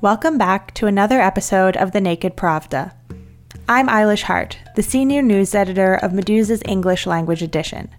Welcome 0.00 0.38
back 0.38 0.74
to 0.74 0.86
another 0.86 1.20
episode 1.20 1.76
of 1.76 1.90
The 1.90 2.00
Naked 2.00 2.36
Pravda. 2.36 2.92
I'm 3.68 3.88
Eilish 3.88 4.22
Hart, 4.22 4.56
the 4.76 4.82
senior 4.84 5.22
news 5.22 5.56
editor 5.56 5.94
of 5.94 6.12
Meduza's 6.12 6.62
English 6.66 7.04
language 7.04 7.42
edition. 7.42 7.90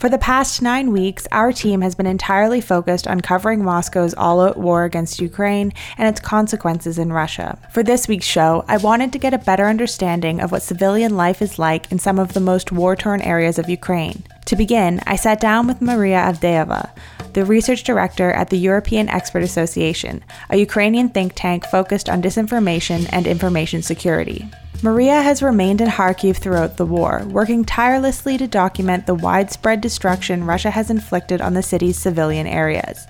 For 0.00 0.10
the 0.10 0.18
past 0.18 0.60
nine 0.60 0.92
weeks, 0.92 1.26
our 1.32 1.50
team 1.50 1.80
has 1.80 1.94
been 1.94 2.06
entirely 2.06 2.60
focused 2.60 3.08
on 3.08 3.22
covering 3.22 3.64
Moscow's 3.64 4.12
all 4.12 4.42
out 4.42 4.58
war 4.58 4.84
against 4.84 5.18
Ukraine 5.18 5.72
and 5.96 6.06
its 6.06 6.20
consequences 6.20 6.98
in 6.98 7.10
Russia. 7.10 7.58
For 7.72 7.82
this 7.82 8.06
week's 8.06 8.26
show, 8.26 8.62
I 8.68 8.76
wanted 8.76 9.10
to 9.14 9.18
get 9.18 9.32
a 9.32 9.38
better 9.38 9.64
understanding 9.64 10.42
of 10.42 10.52
what 10.52 10.60
civilian 10.60 11.16
life 11.16 11.40
is 11.40 11.58
like 11.58 11.90
in 11.90 11.98
some 11.98 12.18
of 12.18 12.34
the 12.34 12.40
most 12.40 12.70
war 12.70 12.94
torn 12.94 13.22
areas 13.22 13.58
of 13.58 13.70
Ukraine. 13.70 14.24
To 14.44 14.56
begin, 14.56 15.00
I 15.06 15.16
sat 15.16 15.40
down 15.40 15.66
with 15.66 15.80
Maria 15.80 16.18
Avdeeva, 16.18 16.90
the 17.34 17.44
research 17.44 17.84
director 17.84 18.30
at 18.32 18.50
the 18.50 18.58
European 18.58 19.08
Expert 19.08 19.42
Association, 19.42 20.24
a 20.48 20.56
Ukrainian 20.56 21.08
think 21.08 21.32
tank 21.34 21.64
focused 21.66 22.08
on 22.08 22.22
disinformation 22.22 23.08
and 23.12 23.26
information 23.26 23.82
security. 23.82 24.48
Maria 24.82 25.20
has 25.20 25.42
remained 25.42 25.80
in 25.80 25.88
Kharkiv 25.88 26.36
throughout 26.36 26.78
the 26.78 26.86
war, 26.86 27.22
working 27.28 27.64
tirelessly 27.64 28.38
to 28.38 28.46
document 28.46 29.06
the 29.06 29.14
widespread 29.14 29.80
destruction 29.80 30.46
Russia 30.46 30.70
has 30.70 30.90
inflicted 30.90 31.40
on 31.42 31.52
the 31.52 31.62
city's 31.62 31.98
civilian 31.98 32.46
areas. 32.46 33.06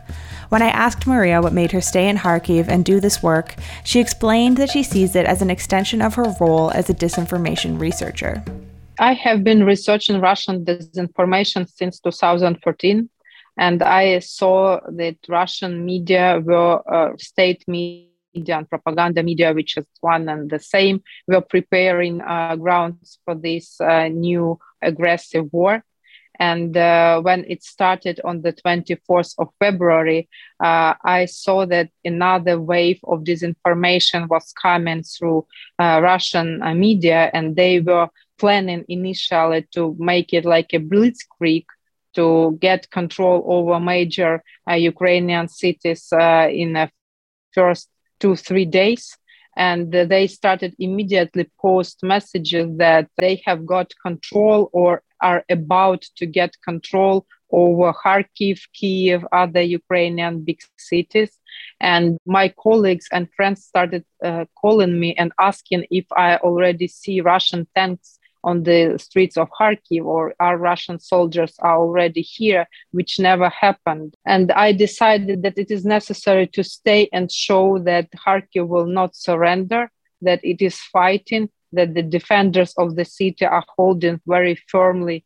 When 0.48 0.62
I 0.62 0.70
asked 0.70 1.06
Maria 1.06 1.40
what 1.40 1.52
made 1.52 1.70
her 1.70 1.80
stay 1.80 2.08
in 2.08 2.16
Kharkiv 2.16 2.66
and 2.66 2.84
do 2.84 2.98
this 2.98 3.22
work, 3.22 3.54
she 3.84 4.00
explained 4.00 4.56
that 4.56 4.70
she 4.70 4.82
sees 4.82 5.14
it 5.14 5.26
as 5.26 5.42
an 5.42 5.50
extension 5.50 6.02
of 6.02 6.14
her 6.14 6.34
role 6.40 6.72
as 6.72 6.90
a 6.90 6.94
disinformation 6.94 7.80
researcher. 7.80 8.42
I 8.98 9.12
have 9.12 9.44
been 9.44 9.64
researching 9.64 10.20
Russian 10.20 10.64
disinformation 10.64 11.70
since 11.70 12.00
2014, 12.00 13.08
and 13.58 13.82
I 13.82 14.18
saw 14.20 14.80
that 14.88 15.16
Russian 15.28 15.84
media 15.84 16.40
were 16.42 16.80
uh, 16.92 17.16
state 17.18 17.64
media 17.66 18.10
and 18.56 18.68
propaganda 18.68 19.22
media, 19.22 19.52
which 19.52 19.76
is 19.76 19.84
one 20.00 20.28
and 20.28 20.50
the 20.50 20.58
same. 20.58 21.02
We're 21.26 21.40
preparing 21.40 22.20
uh, 22.20 22.56
grounds 22.56 23.18
for 23.24 23.34
this 23.34 23.80
uh, 23.80 24.08
new 24.08 24.58
aggressive 24.80 25.52
war. 25.52 25.82
And 26.38 26.74
uh, 26.74 27.20
when 27.20 27.44
it 27.48 27.62
started 27.62 28.18
on 28.24 28.40
the 28.40 28.54
24th 28.54 29.34
of 29.38 29.48
February, 29.58 30.26
uh, 30.58 30.94
I 31.04 31.26
saw 31.26 31.66
that 31.66 31.90
another 32.02 32.58
wave 32.58 32.98
of 33.04 33.24
disinformation 33.24 34.26
was 34.26 34.52
coming 34.54 35.02
through 35.02 35.46
uh, 35.78 36.00
Russian 36.02 36.62
uh, 36.62 36.72
media, 36.72 37.30
and 37.34 37.56
they 37.56 37.80
were 37.80 38.08
planning 38.38 38.86
initially 38.88 39.66
to 39.74 39.94
make 39.98 40.32
it 40.32 40.46
like 40.46 40.72
a 40.72 40.78
blitzkrieg 40.78 41.66
to 42.14 42.58
get 42.60 42.90
control 42.90 43.44
over 43.46 43.80
major 43.80 44.42
uh, 44.68 44.74
Ukrainian 44.74 45.48
cities 45.48 46.12
uh, 46.12 46.48
in 46.50 46.76
a 46.76 46.90
first 47.52 47.88
two 48.18 48.36
three 48.36 48.64
days 48.64 49.16
and 49.56 49.94
uh, 49.94 50.04
they 50.04 50.26
started 50.26 50.74
immediately 50.78 51.50
post 51.60 52.02
messages 52.02 52.68
that 52.76 53.08
they 53.18 53.42
have 53.44 53.66
got 53.66 53.92
control 54.02 54.70
or 54.72 55.02
are 55.20 55.44
about 55.50 56.02
to 56.16 56.26
get 56.26 56.56
control 56.62 57.26
over 57.52 57.92
Kharkiv, 57.92 58.60
Kiev, 58.72 59.26
other 59.32 59.60
Ukrainian 59.62 60.44
big 60.44 60.60
cities. 60.78 61.36
And 61.80 62.16
my 62.24 62.52
colleagues 62.62 63.06
and 63.12 63.28
friends 63.36 63.64
started 63.64 64.04
uh, 64.24 64.44
calling 64.54 64.98
me 65.00 65.14
and 65.16 65.32
asking 65.38 65.86
if 65.90 66.06
I 66.16 66.36
already 66.36 66.86
see 66.86 67.20
Russian 67.20 67.66
tanks 67.74 68.19
on 68.42 68.62
the 68.62 68.98
streets 68.98 69.36
of 69.36 69.48
Kharkiv 69.50 70.04
or 70.04 70.34
our 70.40 70.56
Russian 70.56 70.98
soldiers 70.98 71.54
are 71.58 71.78
already 71.78 72.22
here, 72.22 72.66
which 72.92 73.18
never 73.18 73.48
happened. 73.48 74.14
And 74.24 74.52
I 74.52 74.72
decided 74.72 75.42
that 75.42 75.58
it 75.58 75.70
is 75.70 75.84
necessary 75.84 76.46
to 76.48 76.64
stay 76.64 77.08
and 77.12 77.30
show 77.30 77.78
that 77.80 78.10
Kharkiv 78.12 78.66
will 78.66 78.86
not 78.86 79.14
surrender, 79.14 79.90
that 80.22 80.40
it 80.42 80.62
is 80.62 80.78
fighting, 80.78 81.50
that 81.72 81.94
the 81.94 82.02
defenders 82.02 82.72
of 82.76 82.96
the 82.96 83.04
city 83.04 83.44
are 83.44 83.64
holding 83.76 84.20
very 84.26 84.56
firmly. 84.68 85.24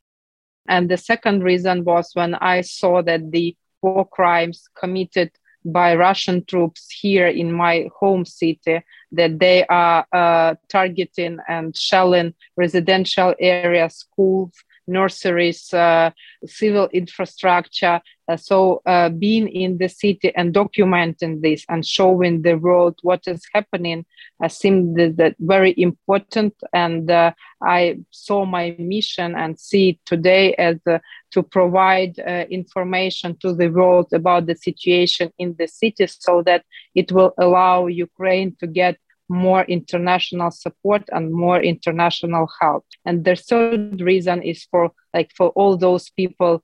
And 0.68 0.88
the 0.88 0.96
second 0.96 1.42
reason 1.42 1.84
was 1.84 2.10
when 2.14 2.34
I 2.34 2.62
saw 2.62 3.02
that 3.02 3.30
the 3.30 3.56
war 3.82 4.06
crimes 4.06 4.68
committed 4.78 5.30
by 5.64 5.94
Russian 5.94 6.44
troops 6.44 6.90
here 6.90 7.26
in 7.26 7.52
my 7.52 7.88
home 7.98 8.24
city 8.24 8.82
that 9.12 9.38
they 9.38 9.64
are 9.66 10.06
uh, 10.12 10.54
targeting 10.68 11.38
and 11.48 11.76
shelling 11.76 12.34
residential 12.56 13.34
areas, 13.38 13.94
schools, 13.94 14.52
nurseries, 14.86 15.72
uh, 15.72 16.10
civil 16.46 16.88
infrastructure. 16.92 18.00
Uh, 18.28 18.36
so 18.36 18.82
uh, 18.86 19.08
being 19.08 19.48
in 19.48 19.78
the 19.78 19.88
city 19.88 20.34
and 20.34 20.54
documenting 20.54 21.40
this 21.40 21.64
and 21.68 21.86
showing 21.86 22.42
the 22.42 22.54
world 22.54 22.98
what 23.02 23.22
is 23.26 23.42
happening 23.52 24.04
uh, 24.42 24.48
seemed 24.48 24.98
that, 24.98 25.16
that 25.16 25.36
very 25.38 25.74
important. 25.76 26.54
And 26.72 27.10
uh, 27.10 27.32
I 27.62 27.98
saw 28.10 28.44
my 28.44 28.74
mission 28.78 29.34
and 29.34 29.58
see 29.58 29.90
it 29.90 29.98
today 30.06 30.54
as 30.54 30.76
uh, 30.86 30.98
to 31.32 31.42
provide 31.42 32.18
uh, 32.18 32.44
information 32.50 33.36
to 33.38 33.54
the 33.54 33.68
world 33.68 34.12
about 34.12 34.46
the 34.46 34.56
situation 34.56 35.32
in 35.38 35.54
the 35.58 35.68
city 35.68 36.06
so 36.06 36.42
that 36.42 36.64
it 36.94 37.12
will 37.12 37.32
allow 37.38 37.86
Ukraine 37.86 38.56
to 38.60 38.66
get 38.66 38.98
more 39.28 39.64
international 39.64 40.50
support 40.50 41.02
and 41.12 41.32
more 41.32 41.60
international 41.62 42.48
help. 42.60 42.84
And 43.06 43.24
the 43.24 43.36
third 43.36 44.00
reason 44.00 44.42
is 44.42 44.64
for 44.70 44.92
like 45.14 45.30
for 45.34 45.48
all 45.50 45.76
those 45.76 46.10
people 46.10 46.62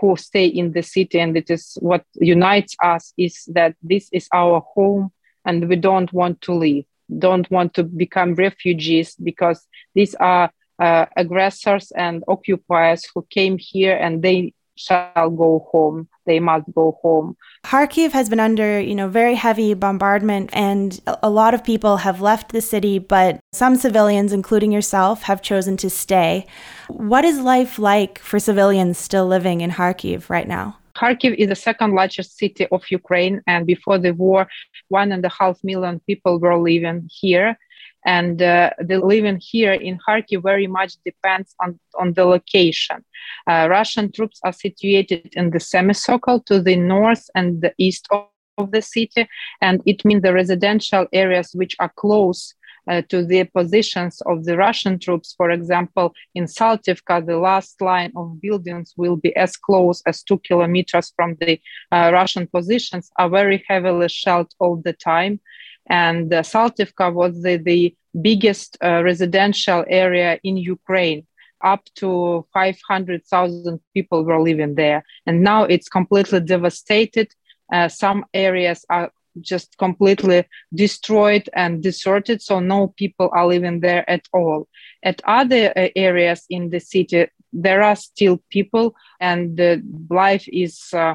who 0.00 0.16
stay 0.16 0.46
in 0.46 0.72
the 0.72 0.82
city 0.82 1.18
and 1.18 1.36
it 1.36 1.48
is 1.50 1.78
what 1.80 2.04
unites 2.16 2.76
us 2.82 3.14
is 3.16 3.44
that 3.54 3.74
this 3.82 4.08
is 4.12 4.28
our 4.34 4.60
home 4.74 5.12
and 5.46 5.68
we 5.68 5.76
don't 5.76 6.12
want 6.12 6.40
to 6.42 6.52
leave 6.52 6.84
don't 7.18 7.50
want 7.50 7.74
to 7.74 7.84
become 7.84 8.34
refugees 8.34 9.14
because 9.16 9.66
these 9.94 10.14
are 10.16 10.50
uh, 10.78 11.06
aggressors 11.16 11.92
and 11.92 12.24
occupiers 12.28 13.06
who 13.14 13.26
came 13.30 13.56
here 13.58 13.96
and 13.96 14.22
they 14.22 14.52
shall 14.76 15.30
go 15.30 15.68
home 15.70 16.08
they 16.26 16.40
must 16.40 16.64
go 16.74 16.98
home 17.00 17.36
Kharkiv 17.64 18.12
has 18.12 18.28
been 18.28 18.40
under, 18.40 18.78
you 18.78 18.94
know, 18.94 19.08
very 19.08 19.34
heavy 19.34 19.72
bombardment 19.72 20.50
and 20.52 21.00
a 21.22 21.30
lot 21.30 21.54
of 21.54 21.64
people 21.64 21.96
have 21.98 22.20
left 22.20 22.52
the 22.52 22.60
city, 22.60 22.98
but 22.98 23.40
some 23.52 23.76
civilians 23.76 24.32
including 24.34 24.70
yourself 24.70 25.22
have 25.22 25.40
chosen 25.40 25.78
to 25.78 25.88
stay. 25.88 26.46
What 26.88 27.24
is 27.24 27.40
life 27.40 27.78
like 27.78 28.18
for 28.18 28.38
civilians 28.38 28.98
still 28.98 29.26
living 29.26 29.62
in 29.62 29.70
Kharkiv 29.70 30.28
right 30.28 30.46
now? 30.46 30.76
Kharkiv 30.96 31.34
is 31.36 31.48
the 31.48 31.56
second 31.56 31.94
largest 31.94 32.38
city 32.38 32.66
of 32.70 32.82
Ukraine, 32.90 33.42
and 33.46 33.66
before 33.66 33.98
the 33.98 34.12
war, 34.12 34.46
one 34.88 35.12
and 35.12 35.24
a 35.24 35.28
half 35.28 35.58
million 35.64 36.00
people 36.06 36.38
were 36.38 36.56
living 36.56 37.08
here 37.10 37.58
and 38.04 38.42
uh, 38.42 38.70
the 38.78 38.98
living 38.98 39.40
here 39.40 39.72
in 39.72 39.98
Kharkiv 40.06 40.42
very 40.42 40.66
much 40.66 40.96
depends 41.04 41.54
on, 41.62 41.78
on 41.98 42.12
the 42.12 42.24
location. 42.24 43.04
Uh, 43.46 43.66
Russian 43.70 44.12
troops 44.12 44.40
are 44.44 44.52
situated 44.52 45.30
in 45.32 45.50
the 45.50 45.60
semicircle 45.60 46.40
to 46.40 46.60
the 46.60 46.76
north 46.76 47.24
and 47.34 47.62
the 47.62 47.72
east 47.78 48.06
of, 48.10 48.26
of 48.58 48.70
the 48.72 48.82
city, 48.82 49.26
and 49.60 49.82
it 49.86 50.04
means 50.04 50.22
the 50.22 50.34
residential 50.34 51.06
areas 51.12 51.50
which 51.54 51.74
are 51.80 51.92
close 51.96 52.54
uh, 52.88 53.02
to 53.08 53.24
the 53.24 53.44
positions 53.44 54.20
of 54.26 54.44
the 54.44 54.56
Russian 54.56 54.98
troops. 54.98 55.34
For 55.36 55.50
example, 55.50 56.14
in 56.34 56.44
Saltivka, 56.44 57.26
the 57.26 57.38
last 57.38 57.80
line 57.80 58.12
of 58.16 58.40
buildings 58.40 58.94
will 58.96 59.16
be 59.16 59.34
as 59.36 59.56
close 59.56 60.02
as 60.06 60.22
two 60.22 60.38
kilometers 60.38 61.12
from 61.16 61.36
the 61.40 61.60
uh, 61.92 62.10
Russian 62.12 62.46
positions, 62.46 63.10
are 63.18 63.28
very 63.28 63.64
heavily 63.68 64.08
shelled 64.08 64.52
all 64.58 64.76
the 64.76 64.92
time 64.92 65.40
and 65.86 66.32
uh, 66.32 66.42
Saltivka 66.42 67.12
was 67.12 67.42
the, 67.42 67.56
the 67.56 67.94
biggest 68.20 68.78
uh, 68.82 69.02
residential 69.02 69.84
area 69.88 70.38
in 70.42 70.56
Ukraine. 70.56 71.26
Up 71.62 71.82
to 71.96 72.46
500,000 72.52 73.80
people 73.94 74.24
were 74.24 74.40
living 74.40 74.74
there. 74.74 75.02
And 75.26 75.42
now 75.42 75.64
it's 75.64 75.88
completely 75.88 76.40
devastated. 76.40 77.28
Uh, 77.72 77.88
some 77.88 78.24
areas 78.34 78.84
are 78.90 79.10
just 79.40 79.76
completely 79.78 80.44
destroyed 80.74 81.48
and 81.54 81.82
deserted, 81.82 82.42
so 82.42 82.60
no 82.60 82.88
people 82.96 83.30
are 83.32 83.46
living 83.46 83.80
there 83.80 84.08
at 84.08 84.26
all. 84.32 84.68
At 85.02 85.20
other 85.24 85.72
uh, 85.76 85.88
areas 85.96 86.44
in 86.50 86.70
the 86.70 86.80
city, 86.80 87.26
there 87.52 87.82
are 87.82 87.96
still 87.96 88.42
people, 88.50 88.94
and 89.20 89.56
the 89.56 89.82
life 90.10 90.44
is 90.48 90.88
uh, 90.92 91.14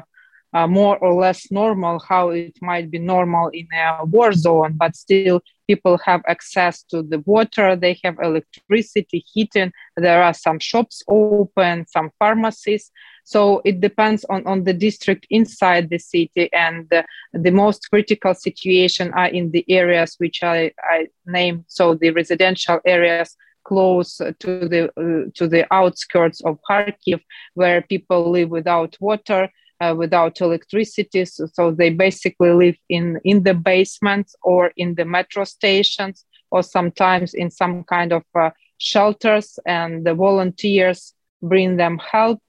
uh, 0.52 0.66
more 0.66 0.98
or 0.98 1.14
less 1.14 1.50
normal, 1.50 1.98
how 2.00 2.30
it 2.30 2.56
might 2.60 2.90
be 2.90 2.98
normal 2.98 3.48
in 3.48 3.68
a 3.72 4.04
war 4.04 4.32
zone, 4.32 4.74
but 4.76 4.96
still 4.96 5.42
people 5.68 5.98
have 5.98 6.22
access 6.26 6.82
to 6.82 7.02
the 7.02 7.20
water, 7.20 7.76
they 7.76 7.98
have 8.02 8.16
electricity, 8.20 9.24
heating, 9.32 9.72
there 9.96 10.22
are 10.22 10.34
some 10.34 10.58
shops 10.58 11.02
open, 11.08 11.86
some 11.86 12.10
pharmacies. 12.18 12.90
So 13.24 13.62
it 13.64 13.80
depends 13.80 14.24
on, 14.24 14.46
on 14.46 14.64
the 14.64 14.72
district 14.72 15.26
inside 15.30 15.90
the 15.90 15.98
city, 15.98 16.48
and 16.52 16.88
the, 17.32 17.50
most 17.50 17.88
critical 17.90 18.34
situation 18.34 19.12
are 19.12 19.28
in 19.28 19.50
the 19.50 19.64
areas 19.68 20.16
which 20.18 20.42
I, 20.42 20.72
I 20.82 21.08
named, 21.26 21.64
so 21.68 21.94
the 21.94 22.10
residential 22.10 22.80
areas 22.84 23.36
close 23.64 24.16
to 24.16 24.68
the 24.72 24.90
uh, 24.96 25.30
to 25.34 25.46
the 25.46 25.66
outskirts 25.72 26.40
of 26.40 26.58
Kharkiv, 26.68 27.20
where 27.54 27.82
people 27.82 28.30
live 28.30 28.48
without 28.48 28.96
water, 29.00 29.50
uh, 29.80 29.94
without 29.96 30.40
electricity. 30.40 31.24
So, 31.24 31.46
so, 31.52 31.70
they 31.70 31.90
basically 31.90 32.50
live 32.50 32.76
in, 32.88 33.20
in 33.24 33.42
the 33.42 33.54
basements 33.54 34.34
or 34.42 34.72
in 34.76 34.94
the 34.94 35.04
metro 35.04 35.44
stations 35.44 36.24
or 36.50 36.62
sometimes 36.62 37.34
in 37.34 37.50
some 37.50 37.84
kind 37.84 38.12
of 38.12 38.24
uh, 38.34 38.50
shelters. 38.80 39.60
And 39.64 40.04
the 40.04 40.14
volunteers 40.14 41.14
bring 41.40 41.76
them 41.76 41.98
help. 41.98 42.42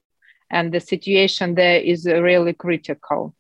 And 0.49 0.73
the 0.73 0.79
situation 0.79 1.55
there 1.55 1.79
is 1.79 2.05
really 2.05 2.53
critical. 2.53 3.35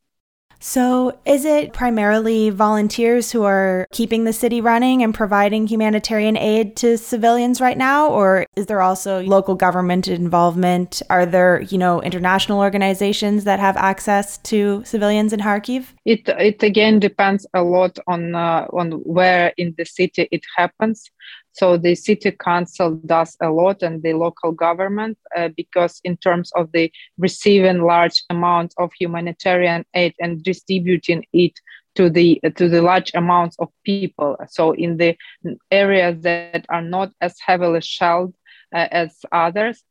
So, 0.63 1.17
is 1.25 1.43
it 1.43 1.73
primarily 1.73 2.51
volunteers 2.51 3.31
who 3.31 3.43
are 3.43 3.87
keeping 3.91 4.25
the 4.25 4.31
city 4.31 4.61
running 4.61 5.01
and 5.01 5.11
providing 5.11 5.65
humanitarian 5.65 6.37
aid 6.37 6.75
to 6.77 6.99
civilians 6.99 7.59
right 7.59 7.77
now? 7.77 8.09
Or 8.09 8.45
is 8.55 8.67
there 8.67 8.79
also 8.79 9.23
local 9.23 9.55
government 9.55 10.07
involvement? 10.07 11.01
Are 11.09 11.25
there, 11.25 11.61
you 11.61 11.79
know, 11.79 11.99
international 12.03 12.59
organizations 12.59 13.43
that 13.45 13.59
have 13.59 13.75
access 13.75 14.37
to 14.37 14.83
civilians 14.85 15.33
in 15.33 15.39
Kharkiv? 15.39 15.87
It, 16.05 16.29
it 16.29 16.61
again 16.61 16.99
depends 16.99 17.47
a 17.55 17.63
lot 17.63 17.97
on, 18.05 18.35
uh, 18.35 18.67
on 18.71 18.91
where 19.03 19.53
in 19.57 19.73
the 19.79 19.85
city 19.85 20.27
it 20.31 20.43
happens. 20.55 21.09
So 21.53 21.77
the 21.77 21.95
city 21.95 22.31
council 22.31 22.91
does 23.05 23.35
a 23.41 23.49
lot 23.49 23.83
and 23.83 24.01
the 24.01 24.13
local 24.13 24.51
government 24.51 25.17
uh, 25.35 25.49
because 25.55 25.99
in 26.03 26.17
terms 26.17 26.51
of 26.55 26.71
the 26.71 26.91
receiving 27.17 27.81
large 27.81 28.23
amounts 28.29 28.73
of 28.77 28.91
humanitarian 28.99 29.85
aid 29.93 30.13
and 30.19 30.41
distributing 30.43 31.25
it 31.33 31.53
to 31.95 32.09
the 32.09 32.39
to 32.55 32.69
the 32.69 32.81
large 32.81 33.11
amounts 33.13 33.57
of 33.59 33.69
people. 33.83 34.37
So 34.49 34.71
in 34.71 34.97
the 34.97 35.17
areas 35.71 36.21
that 36.21 36.65
are 36.69 36.81
not 36.81 37.11
as 37.19 37.35
heavily 37.45 37.81
shelled 37.81 38.33
uh, 38.73 38.87
as 38.91 39.19
others, 39.31 39.83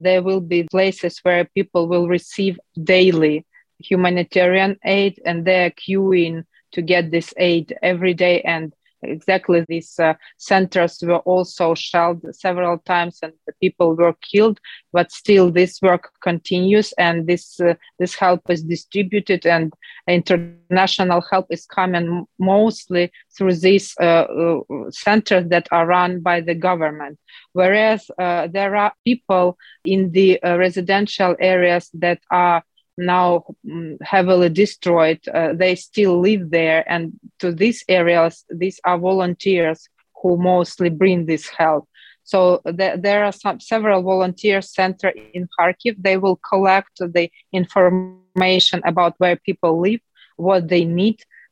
there 0.00 0.22
will 0.22 0.40
be 0.40 0.64
places 0.70 1.20
where 1.22 1.44
people 1.54 1.88
will 1.88 2.08
receive 2.08 2.58
daily 2.82 3.46
humanitarian 3.78 4.76
aid 4.84 5.20
and 5.24 5.44
they're 5.44 5.70
queuing 5.70 6.44
to 6.72 6.82
get 6.82 7.10
this 7.10 7.32
aid 7.36 7.76
every 7.82 8.14
day 8.14 8.40
and 8.42 8.74
exactly 9.02 9.64
these 9.68 9.98
uh, 9.98 10.14
centers 10.38 11.02
were 11.02 11.18
also 11.18 11.74
shelled 11.74 12.24
several 12.34 12.78
times 12.78 13.18
and 13.22 13.32
the 13.46 13.52
people 13.60 13.94
were 13.94 14.14
killed 14.22 14.58
but 14.92 15.12
still 15.12 15.50
this 15.50 15.80
work 15.82 16.10
continues 16.22 16.92
and 16.98 17.26
this 17.26 17.60
uh, 17.60 17.74
this 17.98 18.14
help 18.14 18.40
is 18.48 18.62
distributed 18.62 19.46
and 19.46 19.72
international 20.08 21.20
help 21.30 21.46
is 21.50 21.66
coming 21.66 22.26
mostly 22.38 23.12
through 23.36 23.54
these 23.54 23.94
uh, 24.00 24.04
uh 24.04 24.60
centers 24.90 25.48
that 25.48 25.68
are 25.70 25.86
run 25.86 26.20
by 26.20 26.40
the 26.40 26.54
government. 26.54 27.18
Whereas 27.52 28.10
uh, 28.18 28.48
there 28.48 28.76
are 28.76 28.92
people 29.04 29.58
in 29.84 30.12
the 30.12 30.42
uh, 30.42 30.56
residential 30.56 31.36
areas 31.40 31.90
that 31.94 32.20
are 32.30 32.62
now 32.96 33.44
mm, 33.66 33.96
heavily 34.02 34.48
destroyed, 34.48 35.20
uh, 35.32 35.52
they 35.54 35.74
still 35.74 36.20
live 36.20 36.50
there. 36.50 36.84
And 36.90 37.12
to 37.40 37.52
these 37.52 37.84
areas, 37.88 38.44
these 38.50 38.80
are 38.84 38.98
volunteers 38.98 39.88
who 40.22 40.36
mostly 40.36 40.90
bring 40.90 41.26
this 41.26 41.48
help. 41.48 41.88
So 42.24 42.60
th- 42.66 43.00
there 43.00 43.24
are 43.24 43.32
some 43.32 43.60
several 43.60 44.02
volunteer 44.02 44.60
center 44.62 45.10
in 45.10 45.34
Kharkiv. 45.40 45.80
They 45.84 46.00
will 46.02 46.22
collect 46.36 46.78
the 46.86 47.16
information 47.52 48.36
about 48.40 48.72
where 48.72 48.96
people 48.96 49.36
live, 49.46 50.00
what 50.36 50.68
they 50.68 50.84
need, 50.84 50.96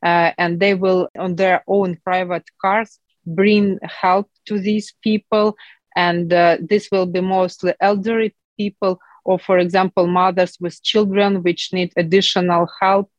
uh, 0.05 0.33
and 0.37 0.59
they 0.59 0.75
will, 0.75 1.09
on 1.17 1.37
their 1.37 1.63
own 1.67 1.97
private 2.05 2.45
cars, 2.61 2.99
bring 3.27 3.79
help 3.83 4.29
to 4.47 4.59
these 4.59 4.95
people. 5.03 5.57
And 5.97 6.33
uh, 6.33 6.59
this 6.61 6.91
will 6.91 7.07
be 7.07 7.21
mostly 7.21 7.75
elderly 7.81 8.35
people 8.59 8.99
or 9.25 9.39
for 9.39 9.59
example 9.59 10.07
mothers 10.07 10.57
with 10.61 10.83
children 10.83 11.43
which 11.43 11.73
need 11.73 11.93
additional 11.97 12.69
help 12.81 13.11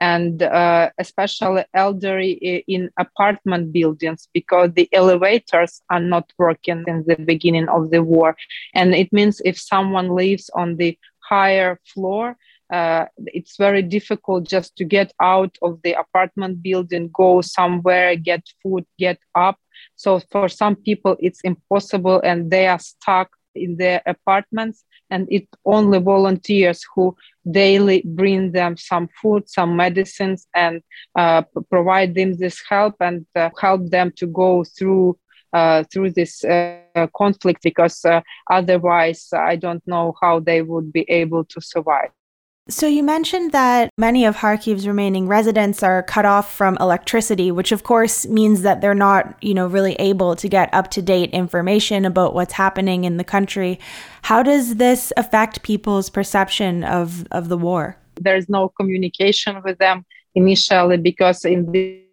and 0.00 0.42
uh, 0.42 0.88
especially 0.98 1.62
elderly 1.74 2.64
in 2.66 2.90
apartment 2.98 3.70
buildings 3.70 4.28
because 4.32 4.70
the 4.72 4.88
elevators 4.92 5.82
are 5.90 6.00
not 6.00 6.32
working 6.38 6.84
in 6.86 7.04
the 7.06 7.16
beginning 7.16 7.68
of 7.68 7.90
the 7.90 8.02
war. 8.02 8.34
And 8.74 8.94
it 8.94 9.12
means 9.12 9.42
if 9.44 9.60
someone 9.60 10.08
lives 10.08 10.48
on 10.54 10.76
the 10.76 10.98
higher 11.28 11.78
floor 11.84 12.36
uh, 12.72 13.06
it's 13.26 13.56
very 13.56 13.82
difficult 13.82 14.48
just 14.48 14.76
to 14.76 14.84
get 14.84 15.12
out 15.20 15.56
of 15.60 15.80
the 15.82 15.92
apartment 15.92 16.62
building 16.62 17.10
go 17.12 17.40
somewhere 17.40 18.14
get 18.16 18.46
food 18.62 18.86
get 18.98 19.18
up. 19.34 19.58
So 19.96 20.20
for 20.30 20.48
some 20.48 20.76
people 20.76 21.16
it's 21.18 21.40
impossible 21.42 22.20
and 22.22 22.50
they 22.50 22.68
are 22.68 22.78
stuck 22.78 23.30
in 23.54 23.76
their 23.76 24.02
apartments 24.06 24.84
and 25.10 25.26
it 25.30 25.46
only 25.64 25.98
volunteers 25.98 26.84
who 26.94 27.16
daily 27.50 28.02
bring 28.04 28.52
them 28.52 28.76
some 28.76 29.08
food 29.20 29.48
some 29.48 29.76
medicines 29.76 30.46
and 30.54 30.82
uh, 31.16 31.42
provide 31.70 32.14
them 32.14 32.34
this 32.34 32.62
help 32.68 32.94
and 33.00 33.26
uh, 33.34 33.50
help 33.60 33.88
them 33.90 34.12
to 34.16 34.26
go 34.26 34.64
through 34.64 35.16
uh, 35.52 35.82
through 35.92 36.10
this 36.10 36.44
uh, 36.44 37.06
conflict 37.16 37.62
because 37.62 38.04
uh, 38.04 38.20
otherwise 38.50 39.28
i 39.32 39.56
don't 39.56 39.86
know 39.86 40.14
how 40.20 40.38
they 40.40 40.62
would 40.62 40.92
be 40.92 41.04
able 41.08 41.44
to 41.44 41.60
survive 41.60 42.10
so, 42.70 42.86
you 42.86 43.02
mentioned 43.02 43.52
that 43.52 43.90
many 43.98 44.24
of 44.24 44.36
Kharkiv's 44.36 44.86
remaining 44.86 45.26
residents 45.26 45.82
are 45.82 46.02
cut 46.02 46.24
off 46.24 46.54
from 46.54 46.76
electricity, 46.80 47.50
which 47.50 47.72
of 47.72 47.82
course 47.82 48.26
means 48.26 48.62
that 48.62 48.80
they're 48.80 48.94
not, 48.94 49.36
you 49.42 49.54
know, 49.54 49.66
really 49.66 49.94
able 49.94 50.36
to 50.36 50.48
get 50.48 50.72
up 50.72 50.90
to 50.92 51.02
date 51.02 51.30
information 51.30 52.04
about 52.04 52.34
what's 52.34 52.52
happening 52.52 53.04
in 53.04 53.16
the 53.16 53.24
country. 53.24 53.78
How 54.22 54.42
does 54.42 54.76
this 54.76 55.12
affect 55.16 55.62
people's 55.62 56.08
perception 56.10 56.84
of, 56.84 57.26
of 57.30 57.48
the 57.48 57.58
war? 57.58 57.96
There's 58.14 58.48
no 58.48 58.68
communication 58.68 59.60
with 59.64 59.78
them 59.78 60.06
initially 60.34 60.96
because 60.96 61.44
in 61.44 61.72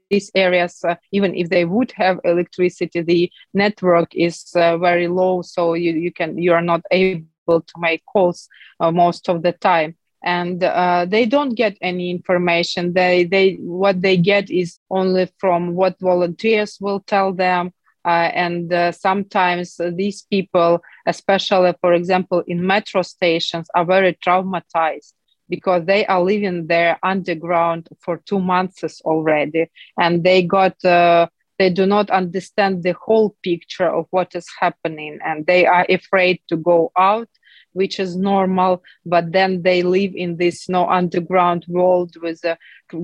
these 0.10 0.32
areas, 0.34 0.84
uh, 0.84 0.96
even 1.12 1.36
if 1.36 1.50
they 1.50 1.66
would 1.66 1.92
have 1.94 2.20
electricity, 2.24 3.02
the 3.02 3.32
network 3.54 4.16
is 4.16 4.52
uh, 4.56 4.78
very 4.78 5.08
low, 5.08 5.42
so 5.42 5.74
you, 5.74 5.94
you 5.94 6.12
can 6.12 6.38
you 6.38 6.54
are 6.54 6.62
not 6.62 6.82
able 6.92 7.26
to 7.48 7.74
make 7.78 8.04
calls 8.06 8.50
uh, 8.80 8.92
most 8.92 9.30
of 9.30 9.44
the 9.44 9.52
time 9.52 9.96
and 10.24 10.64
uh, 10.64 11.06
they 11.08 11.26
don't 11.26 11.56
get 11.56 11.78
any 11.82 12.10
information. 12.12 12.94
They 12.94 13.24
they 13.24 13.56
what 13.56 14.02
they 14.02 14.18
get 14.18 14.50
is 14.50 14.80
only 14.90 15.30
from 15.38 15.74
what 15.76 16.00
volunteers 16.00 16.78
will 16.80 17.02
tell 17.02 17.34
them. 17.34 17.72
Uh, 18.06 18.32
and 18.34 18.72
uh, 18.72 18.92
sometimes 18.92 19.82
these 19.96 20.22
people 20.32 20.82
especially 21.08 21.74
for 21.82 21.94
example 21.94 22.42
in 22.48 22.66
metro 22.66 23.02
stations 23.02 23.68
are 23.76 23.84
very 23.84 24.14
traumatized 24.26 25.12
because 25.50 25.86
they 25.86 26.06
are 26.06 26.22
living 26.22 26.68
there 26.68 26.98
underground 27.04 27.88
for 28.00 28.22
two 28.26 28.40
months 28.40 29.02
already. 29.02 29.68
And 30.00 30.24
they 30.24 30.42
got 30.44 30.84
uh, 30.86 31.28
they 31.60 31.70
do 31.70 31.86
not 31.86 32.10
understand 32.10 32.84
the 32.84 32.94
whole 32.94 33.36
picture 33.44 33.90
of 33.90 34.06
what 34.12 34.36
is 34.36 34.48
happening. 34.60 35.20
And 35.26 35.46
they 35.46 35.66
are 35.66 35.86
afraid 35.90 36.42
to 36.50 36.58
go 36.58 36.92
out 36.98 37.30
which 37.78 38.00
is 38.00 38.16
normal 38.16 38.84
but 39.06 39.32
then 39.32 39.62
they 39.62 39.84
live 39.84 40.14
in 40.16 40.38
this 40.38 40.68
you 40.68 40.74
know, 40.74 40.88
underground 40.90 41.66
world 41.68 42.12
with 42.22 42.44
uh, 42.44 42.56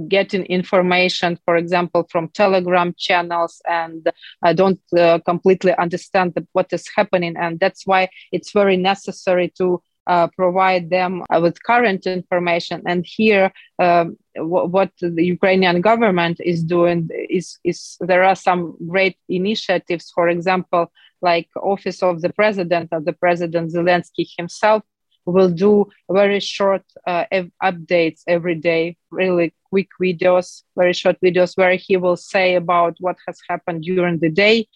getting 0.08 0.44
information 0.46 1.38
for 1.46 1.56
example 1.56 2.06
from 2.12 2.28
telegram 2.30 2.94
channels 2.98 3.62
and 3.68 4.12
i 4.42 4.52
don't 4.54 4.82
uh, 4.98 5.20
completely 5.26 5.74
understand 5.86 6.34
the, 6.36 6.46
what 6.54 6.72
is 6.74 6.86
happening 6.96 7.36
and 7.38 7.60
that's 7.60 7.86
why 7.86 8.10
it's 8.32 8.52
very 8.52 8.78
necessary 8.78 9.48
to 9.58 9.82
uh, 10.08 10.28
provide 10.36 10.90
them 10.90 11.24
uh, 11.30 11.40
with 11.42 11.64
current 11.64 12.06
information. 12.06 12.82
And 12.86 13.06
here, 13.08 13.54
um, 13.80 14.18
w- 14.36 14.68
what 14.68 14.92
the 15.00 15.24
Ukrainian 15.24 15.80
government 15.82 16.42
is 16.44 16.64
doing 16.64 17.10
is, 17.30 17.58
is 17.64 17.98
there 18.02 18.24
are 18.24 18.36
some 18.36 18.76
great 18.88 19.18
initiatives. 19.30 20.12
For 20.14 20.28
example, 20.28 20.92
like 21.24 21.50
office 21.62 22.04
of 22.04 22.22
the 22.22 22.32
president 22.32 22.90
of 22.92 23.06
the 23.06 23.14
president 23.14 23.72
zelensky 23.74 24.26
himself 24.38 24.84
will 25.26 25.50
do 25.50 25.88
very 26.12 26.40
short 26.40 26.84
uh, 27.08 27.26
updates 27.64 28.22
every 28.28 28.56
day 28.56 28.98
really 29.10 29.54
quick 29.70 29.90
videos 30.02 30.64
very 30.78 30.94
short 30.94 31.18
videos 31.24 31.58
where 31.58 31.76
he 31.76 31.98
will 31.98 32.18
say 32.18 32.56
about 32.56 32.96
what 33.00 33.18
has 33.26 33.40
happened 33.50 33.82
during 33.82 34.20
the 34.20 34.30
day 34.30 34.68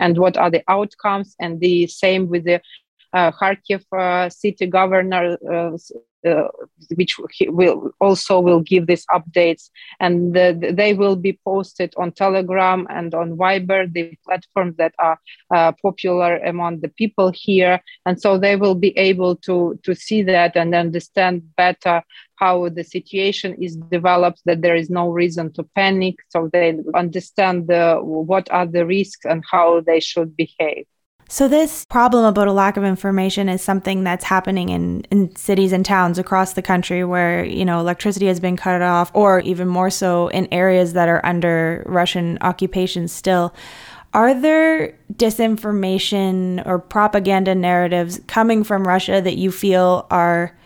and 0.00 0.18
what 0.18 0.36
are 0.36 0.50
the 0.50 0.62
outcomes 0.68 1.36
and 1.38 1.60
the 1.60 1.86
same 1.86 2.28
with 2.28 2.44
the 2.44 2.60
Kharkiv 3.14 3.84
uh, 3.92 4.28
city 4.28 4.66
governor 4.66 5.38
uh, 5.50 5.76
uh, 6.24 6.48
which 6.94 7.16
will 7.48 7.90
also 8.00 8.40
will 8.40 8.60
give 8.60 8.86
these 8.86 9.04
updates. 9.06 9.68
And 10.00 10.34
the, 10.34 10.72
they 10.72 10.94
will 10.94 11.16
be 11.16 11.38
posted 11.44 11.92
on 11.98 12.12
telegram 12.12 12.86
and 12.88 13.14
on 13.14 13.36
viber 13.36 13.92
the 13.92 14.16
platforms 14.24 14.76
that 14.78 14.94
are 14.98 15.18
uh, 15.54 15.72
popular 15.82 16.38
among 16.38 16.80
the 16.80 16.88
people 16.88 17.30
here. 17.34 17.78
And 18.06 18.18
so 18.18 18.38
they 18.38 18.56
will 18.56 18.74
be 18.74 18.96
able 18.96 19.36
to 19.48 19.78
to 19.82 19.94
see 19.94 20.22
that 20.22 20.56
and 20.56 20.74
understand 20.74 21.42
better 21.56 22.02
how 22.36 22.70
the 22.70 22.84
situation 22.84 23.54
is 23.62 23.76
developed 23.76 24.40
that 24.46 24.62
there 24.62 24.76
is 24.76 24.88
no 24.88 25.10
reason 25.10 25.52
to 25.52 25.62
panic. 25.74 26.16
So 26.30 26.48
they 26.52 26.78
understand 26.94 27.68
the, 27.68 27.98
what 28.00 28.50
are 28.50 28.66
the 28.66 28.86
risks 28.86 29.24
and 29.26 29.44
how 29.50 29.82
they 29.82 30.00
should 30.00 30.36
behave 30.36 30.86
So, 31.34 31.48
this 31.48 31.84
problem 31.86 32.24
about 32.24 32.46
a 32.46 32.52
lack 32.52 32.76
of 32.76 32.84
information 32.84 33.48
is 33.48 33.60
something 33.60 34.04
that's 34.04 34.24
happening 34.24 34.68
in, 34.68 35.00
in 35.10 35.34
cities 35.34 35.72
and 35.72 35.84
towns 35.84 36.16
across 36.16 36.52
the 36.52 36.62
country 36.62 37.02
where, 37.02 37.44
you 37.44 37.64
know, 37.64 37.80
electricity 37.80 38.26
has 38.26 38.38
been 38.38 38.56
cut 38.56 38.80
off, 38.82 39.10
or 39.14 39.40
even 39.40 39.66
more 39.66 39.90
so 39.90 40.28
in 40.28 40.46
areas 40.52 40.92
that 40.92 41.08
are 41.08 41.20
under 41.26 41.82
Russian 41.86 42.38
occupation 42.40 43.08
still. 43.08 43.52
Are 44.12 44.32
there 44.32 44.96
disinformation 45.14 46.64
or 46.64 46.78
propaganda 46.78 47.56
narratives 47.56 48.20
coming 48.28 48.62
from 48.62 48.86
Russia 48.86 49.20
that 49.20 49.36
you 49.36 49.50
feel 49.50 50.06
are 50.12 50.56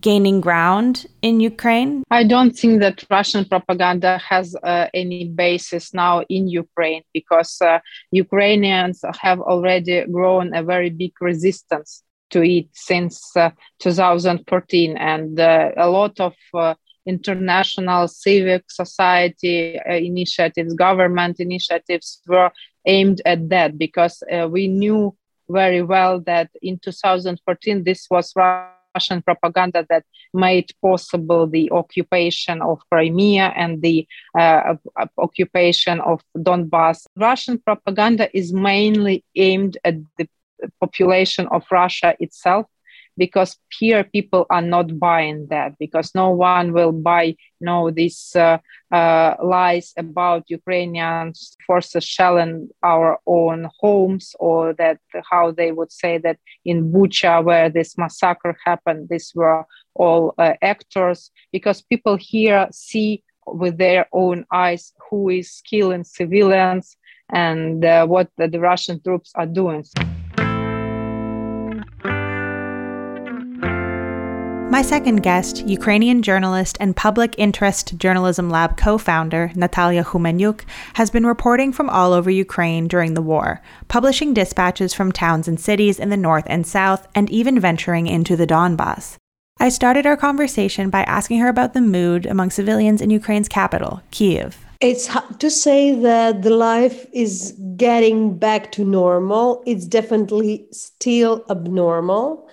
gaining 0.00 0.40
ground 0.40 1.06
in 1.22 1.40
Ukraine? 1.40 2.04
I 2.10 2.24
don't 2.24 2.56
think 2.56 2.80
that 2.80 3.04
Russian 3.10 3.44
propaganda 3.44 4.18
has 4.18 4.54
uh, 4.62 4.86
any 4.94 5.24
basis 5.24 5.92
now 5.92 6.22
in 6.28 6.48
Ukraine 6.48 7.02
because 7.12 7.60
uh, 7.60 7.80
Ukrainians 8.12 9.04
have 9.20 9.40
already 9.40 10.04
grown 10.06 10.54
a 10.54 10.62
very 10.62 10.90
big 10.90 11.12
resistance 11.20 12.02
to 12.30 12.42
it 12.42 12.68
since 12.72 13.36
uh, 13.36 13.50
2014 13.80 14.96
and 14.96 15.40
uh, 15.40 15.70
a 15.76 15.88
lot 15.88 16.20
of 16.20 16.34
uh, 16.54 16.74
international 17.06 18.06
civic 18.06 18.70
society 18.70 19.78
uh, 19.78 19.94
initiatives 19.94 20.74
government 20.74 21.40
initiatives 21.40 22.20
were 22.26 22.50
aimed 22.86 23.22
at 23.24 23.48
that 23.48 23.78
because 23.78 24.22
we 24.50 24.68
knew 24.68 25.16
very 25.48 25.82
well 25.82 26.20
that 26.20 26.50
in 26.60 26.78
2014 26.78 27.82
this 27.84 28.06
was 28.10 28.32
Russian 28.98 29.22
propaganda 29.22 29.86
that 29.90 30.04
made 30.34 30.68
possible 30.82 31.46
the 31.46 31.70
occupation 31.70 32.60
of 32.70 32.76
Crimea 32.90 33.52
and 33.62 33.80
the 33.80 34.06
uh, 34.36 34.74
occupation 35.16 36.00
of 36.00 36.20
Donbass. 36.36 37.06
Russian 37.16 37.56
propaganda 37.58 38.24
is 38.40 38.52
mainly 38.52 39.24
aimed 39.36 39.78
at 39.84 39.94
the 40.18 40.26
population 40.80 41.46
of 41.56 41.62
Russia 41.70 42.10
itself 42.18 42.66
because 43.18 43.56
here 43.78 44.04
people 44.04 44.46
are 44.48 44.62
not 44.62 44.98
buying 44.98 45.46
that 45.50 45.76
because 45.78 46.14
no 46.14 46.30
one 46.30 46.72
will 46.72 46.92
buy 46.92 47.24
you 47.24 47.36
know 47.60 47.90
these 47.90 48.34
uh, 48.36 48.58
uh, 48.92 49.34
lies 49.42 49.92
about 49.96 50.48
Ukrainian 50.48 51.32
forces 51.66 52.04
shelling 52.04 52.68
our 52.82 53.18
own 53.26 53.68
homes 53.80 54.34
or 54.38 54.72
that 54.74 55.00
how 55.30 55.50
they 55.50 55.72
would 55.72 55.92
say 55.92 56.18
that 56.18 56.38
in 56.64 56.92
Bucha 56.92 57.44
where 57.44 57.68
this 57.68 57.98
massacre 57.98 58.56
happened 58.64 59.08
these 59.10 59.32
were 59.34 59.66
all 59.94 60.34
uh, 60.38 60.54
actors 60.62 61.30
because 61.52 61.82
people 61.82 62.16
here 62.16 62.68
see 62.72 63.24
with 63.46 63.78
their 63.78 64.06
own 64.12 64.44
eyes 64.52 64.92
who 65.10 65.28
is 65.28 65.62
killing 65.68 66.04
civilians 66.04 66.96
and 67.30 67.84
uh, 67.84 68.06
what 68.06 68.30
the, 68.36 68.48
the 68.48 68.60
Russian 68.60 69.02
troops 69.02 69.32
are 69.34 69.46
doing. 69.46 69.84
My 74.70 74.82
second 74.82 75.22
guest, 75.22 75.66
Ukrainian 75.66 76.20
journalist 76.20 76.76
and 76.78 76.94
Public 76.94 77.34
Interest 77.38 77.96
Journalism 77.96 78.50
Lab 78.50 78.76
co 78.76 78.98
founder 78.98 79.50
Nataliya 79.54 80.04
Humenyuk, 80.04 80.60
has 80.92 81.08
been 81.08 81.24
reporting 81.24 81.72
from 81.72 81.88
all 81.88 82.12
over 82.12 82.28
Ukraine 82.28 82.86
during 82.86 83.14
the 83.14 83.22
war, 83.22 83.62
publishing 83.88 84.34
dispatches 84.34 84.92
from 84.92 85.10
towns 85.10 85.48
and 85.48 85.58
cities 85.58 85.98
in 85.98 86.10
the 86.10 86.18
north 86.18 86.44
and 86.48 86.66
south, 86.66 87.08
and 87.14 87.30
even 87.30 87.58
venturing 87.58 88.06
into 88.06 88.36
the 88.36 88.46
Donbass. 88.46 89.16
I 89.58 89.70
started 89.70 90.04
our 90.04 90.18
conversation 90.18 90.90
by 90.90 91.02
asking 91.04 91.38
her 91.38 91.48
about 91.48 91.72
the 91.72 91.80
mood 91.80 92.26
among 92.26 92.50
civilians 92.50 93.00
in 93.00 93.08
Ukraine's 93.08 93.48
capital, 93.48 94.02
Kiev. 94.10 94.58
It's 94.82 95.06
hard 95.06 95.40
to 95.40 95.50
say 95.50 95.94
that 95.94 96.42
the 96.42 96.50
life 96.50 97.06
is 97.14 97.58
getting 97.78 98.36
back 98.36 98.70
to 98.72 98.84
normal. 98.84 99.62
It's 99.64 99.86
definitely 99.86 100.66
still 100.72 101.46
abnormal 101.48 102.48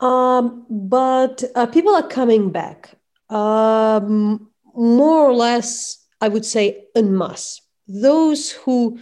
um, 0.00 0.66
but 0.68 1.44
uh, 1.54 1.66
people 1.66 1.94
are 1.94 2.06
coming 2.08 2.50
back, 2.50 2.94
um, 3.30 4.50
more 4.74 5.26
or 5.26 5.34
less, 5.34 6.04
I 6.20 6.28
would 6.28 6.44
say, 6.44 6.84
en 6.94 7.16
masse. 7.16 7.60
Those 7.86 8.50
who 8.50 8.98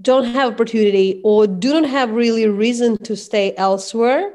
don't 0.00 0.24
have 0.24 0.52
opportunity 0.52 1.20
or 1.24 1.46
do 1.46 1.80
not 1.80 1.90
have 1.90 2.10
really 2.10 2.46
reason 2.46 2.96
to 3.04 3.16
stay 3.16 3.54
elsewhere 3.56 4.32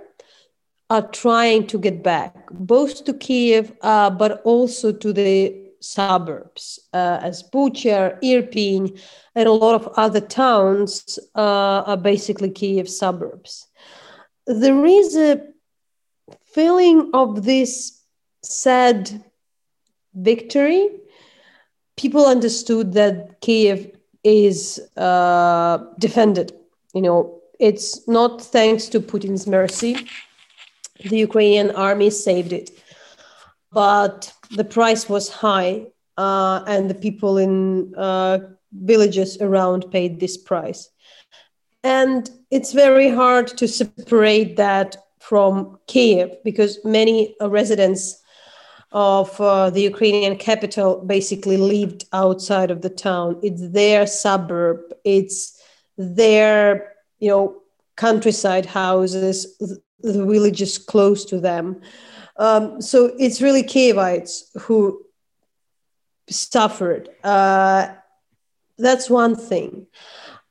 are 0.90 1.08
trying 1.10 1.68
to 1.68 1.78
get 1.78 2.04
back, 2.04 2.34
both 2.52 3.04
to 3.06 3.14
Kiev, 3.14 3.74
uh, 3.82 4.10
but 4.10 4.42
also 4.44 4.92
to 4.92 5.12
the 5.12 5.56
suburbs, 5.80 6.80
uh, 6.94 7.20
as 7.22 7.44
Bucha, 7.44 8.18
Irpin, 8.24 9.00
and 9.36 9.48
a 9.48 9.52
lot 9.52 9.76
of 9.76 9.88
other 9.98 10.22
towns 10.22 11.20
uh, 11.36 11.84
are 11.86 11.98
basically 11.98 12.50
Kiev 12.50 12.90
suburbs 12.90 13.68
there 14.48 14.86
is 14.86 15.16
a 15.16 15.42
feeling 16.54 17.12
of 17.14 17.44
this 17.44 18.02
sad 18.44 19.24
victory. 20.14 20.90
People 21.98 22.26
understood 22.26 22.94
that 22.94 23.42
Kiev 23.42 23.92
is 24.24 24.80
uh, 24.98 25.80
defended. 26.00 26.54
You 26.94 27.02
know, 27.02 27.42
it's 27.60 28.08
not 28.08 28.42
thanks 28.42 28.88
to 28.88 29.00
Putin's 29.00 29.48
mercy. 29.48 30.08
The 31.04 31.18
Ukrainian 31.18 31.72
army 31.72 32.10
saved 32.10 32.54
it, 32.54 32.72
but 33.72 34.34
the 34.56 34.64
price 34.64 35.08
was 35.08 35.30
high, 35.30 35.88
uh, 36.18 36.64
and 36.66 36.90
the 36.90 36.96
people 36.96 37.38
in 37.38 37.94
uh, 37.96 38.40
villages 38.72 39.38
around 39.40 39.92
paid 39.92 40.20
this 40.20 40.38
price. 40.38 40.90
And 41.84 42.30
it's 42.52 42.74
very 42.74 43.10
hard 43.10 43.48
to 43.58 43.68
separate 43.68 44.56
that 44.58 44.98
from 45.20 45.78
Kiev 45.88 46.32
because 46.44 46.80
many 46.86 47.36
uh, 47.42 47.50
residents 47.50 48.22
of 48.92 49.40
uh, 49.42 49.70
the 49.70 49.82
Ukrainian 49.82 50.38
capital 50.38 51.04
basically 51.06 51.58
lived 51.58 52.06
outside 52.14 52.72
of 52.72 52.82
the 52.82 52.90
town. 52.90 53.38
It's 53.44 53.70
their 53.70 54.08
suburb. 54.08 54.80
It's 55.04 55.62
their 55.98 56.94
you 57.20 57.30
know 57.30 57.62
countryside 57.96 58.66
houses, 58.66 59.58
the 60.00 60.26
villages 60.26 60.78
close 60.78 61.26
to 61.26 61.40
them. 61.40 61.82
Um, 62.38 62.82
so 62.82 63.12
it's 63.20 63.42
really 63.42 63.64
Kievites 63.64 64.44
who 64.62 65.04
suffered. 66.30 67.10
Uh, 67.24 67.90
that's 68.78 69.10
one 69.10 69.36
thing. 69.36 69.88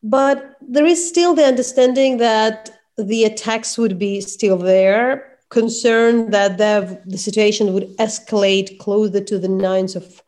But 0.09 0.57
there 0.61 0.87
is 0.87 1.07
still 1.07 1.35
the 1.35 1.45
understanding 1.45 2.19
that 2.19 2.71
the 2.97 3.25
attacks 3.25 3.77
would 3.77 3.99
be 3.99 4.21
still 4.21 4.57
there, 4.57 5.39
concern 5.49 6.31
that 6.31 6.59
the, 6.59 7.03
the 7.07 7.19
situation 7.19 7.75
would 7.75 7.97
escalate 7.97 8.79
closer 8.79 9.21
to 9.21 9.39
the 9.39 9.49
9th 9.49 9.97
of 9.97 10.23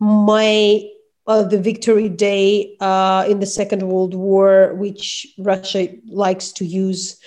May, 0.00 0.92
uh, 1.28 1.44
the 1.44 1.58
victory 1.58 2.08
day 2.08 2.76
uh, 2.80 3.24
in 3.28 3.38
the 3.38 3.46
Second 3.46 3.84
World 3.84 4.14
War, 4.14 4.74
which 4.74 5.28
Russia 5.38 5.86
likes 6.08 6.50
to 6.54 6.64
use 6.64 7.20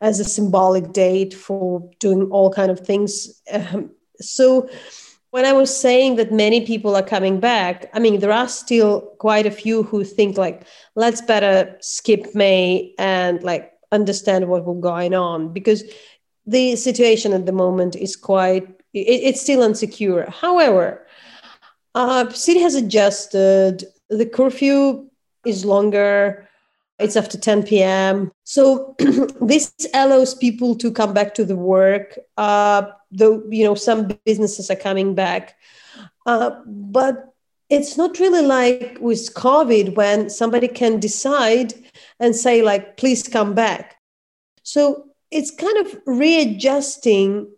as 0.00 0.20
a 0.20 0.24
symbolic 0.24 0.92
date 0.92 1.34
for 1.34 1.90
doing 1.98 2.30
all 2.30 2.52
kind 2.52 2.70
of 2.70 2.78
things. 2.78 3.42
Um, 3.52 3.90
so 4.20 4.70
when 5.30 5.44
I 5.44 5.52
was 5.52 5.76
saying 5.76 6.16
that 6.16 6.32
many 6.32 6.66
people 6.66 6.96
are 6.96 7.02
coming 7.02 7.38
back, 7.38 7.88
I 7.94 8.00
mean, 8.00 8.20
there 8.20 8.32
are 8.32 8.48
still 8.48 9.02
quite 9.18 9.46
a 9.46 9.50
few 9.50 9.84
who 9.84 10.04
think 10.04 10.36
like, 10.36 10.64
let's 10.96 11.20
better 11.22 11.76
skip 11.80 12.34
May 12.34 12.94
and 12.98 13.42
like 13.42 13.72
understand 13.92 14.48
what 14.48 14.64
was 14.64 14.80
going 14.80 15.14
on 15.14 15.52
because 15.52 15.84
the 16.46 16.74
situation 16.76 17.32
at 17.32 17.46
the 17.46 17.52
moment 17.52 17.94
is 17.94 18.16
quite, 18.16 18.64
it, 18.92 19.20
it's 19.28 19.40
still 19.40 19.62
insecure. 19.62 20.28
However, 20.30 21.06
uh, 21.94 22.28
city 22.30 22.60
has 22.60 22.74
adjusted. 22.74 23.84
The 24.08 24.26
curfew 24.26 25.08
is 25.46 25.64
longer. 25.64 26.48
It's 27.00 27.16
after 27.16 27.38
10 27.38 27.64
p.m. 27.64 28.30
So 28.44 28.94
this 29.40 29.72
allows 29.94 30.34
people 30.34 30.74
to 30.76 30.92
come 30.92 31.12
back 31.14 31.34
to 31.34 31.44
the 31.44 31.56
work. 31.56 32.18
Uh, 32.36 32.90
though 33.10 33.42
you 33.50 33.64
know 33.64 33.74
some 33.74 34.08
businesses 34.24 34.70
are 34.70 34.76
coming 34.76 35.14
back, 35.14 35.56
uh, 36.26 36.50
but 36.66 37.34
it's 37.70 37.96
not 37.96 38.18
really 38.18 38.42
like 38.42 38.98
with 39.00 39.32
COVID 39.34 39.94
when 39.94 40.28
somebody 40.28 40.66
can 40.66 40.98
decide 40.98 41.72
and 42.18 42.34
say 42.34 42.62
like, 42.62 42.96
please 42.96 43.22
come 43.22 43.54
back. 43.54 43.96
So 44.64 45.06
it's 45.30 45.52
kind 45.52 45.86
of 45.86 45.96
readjusting 46.04 47.48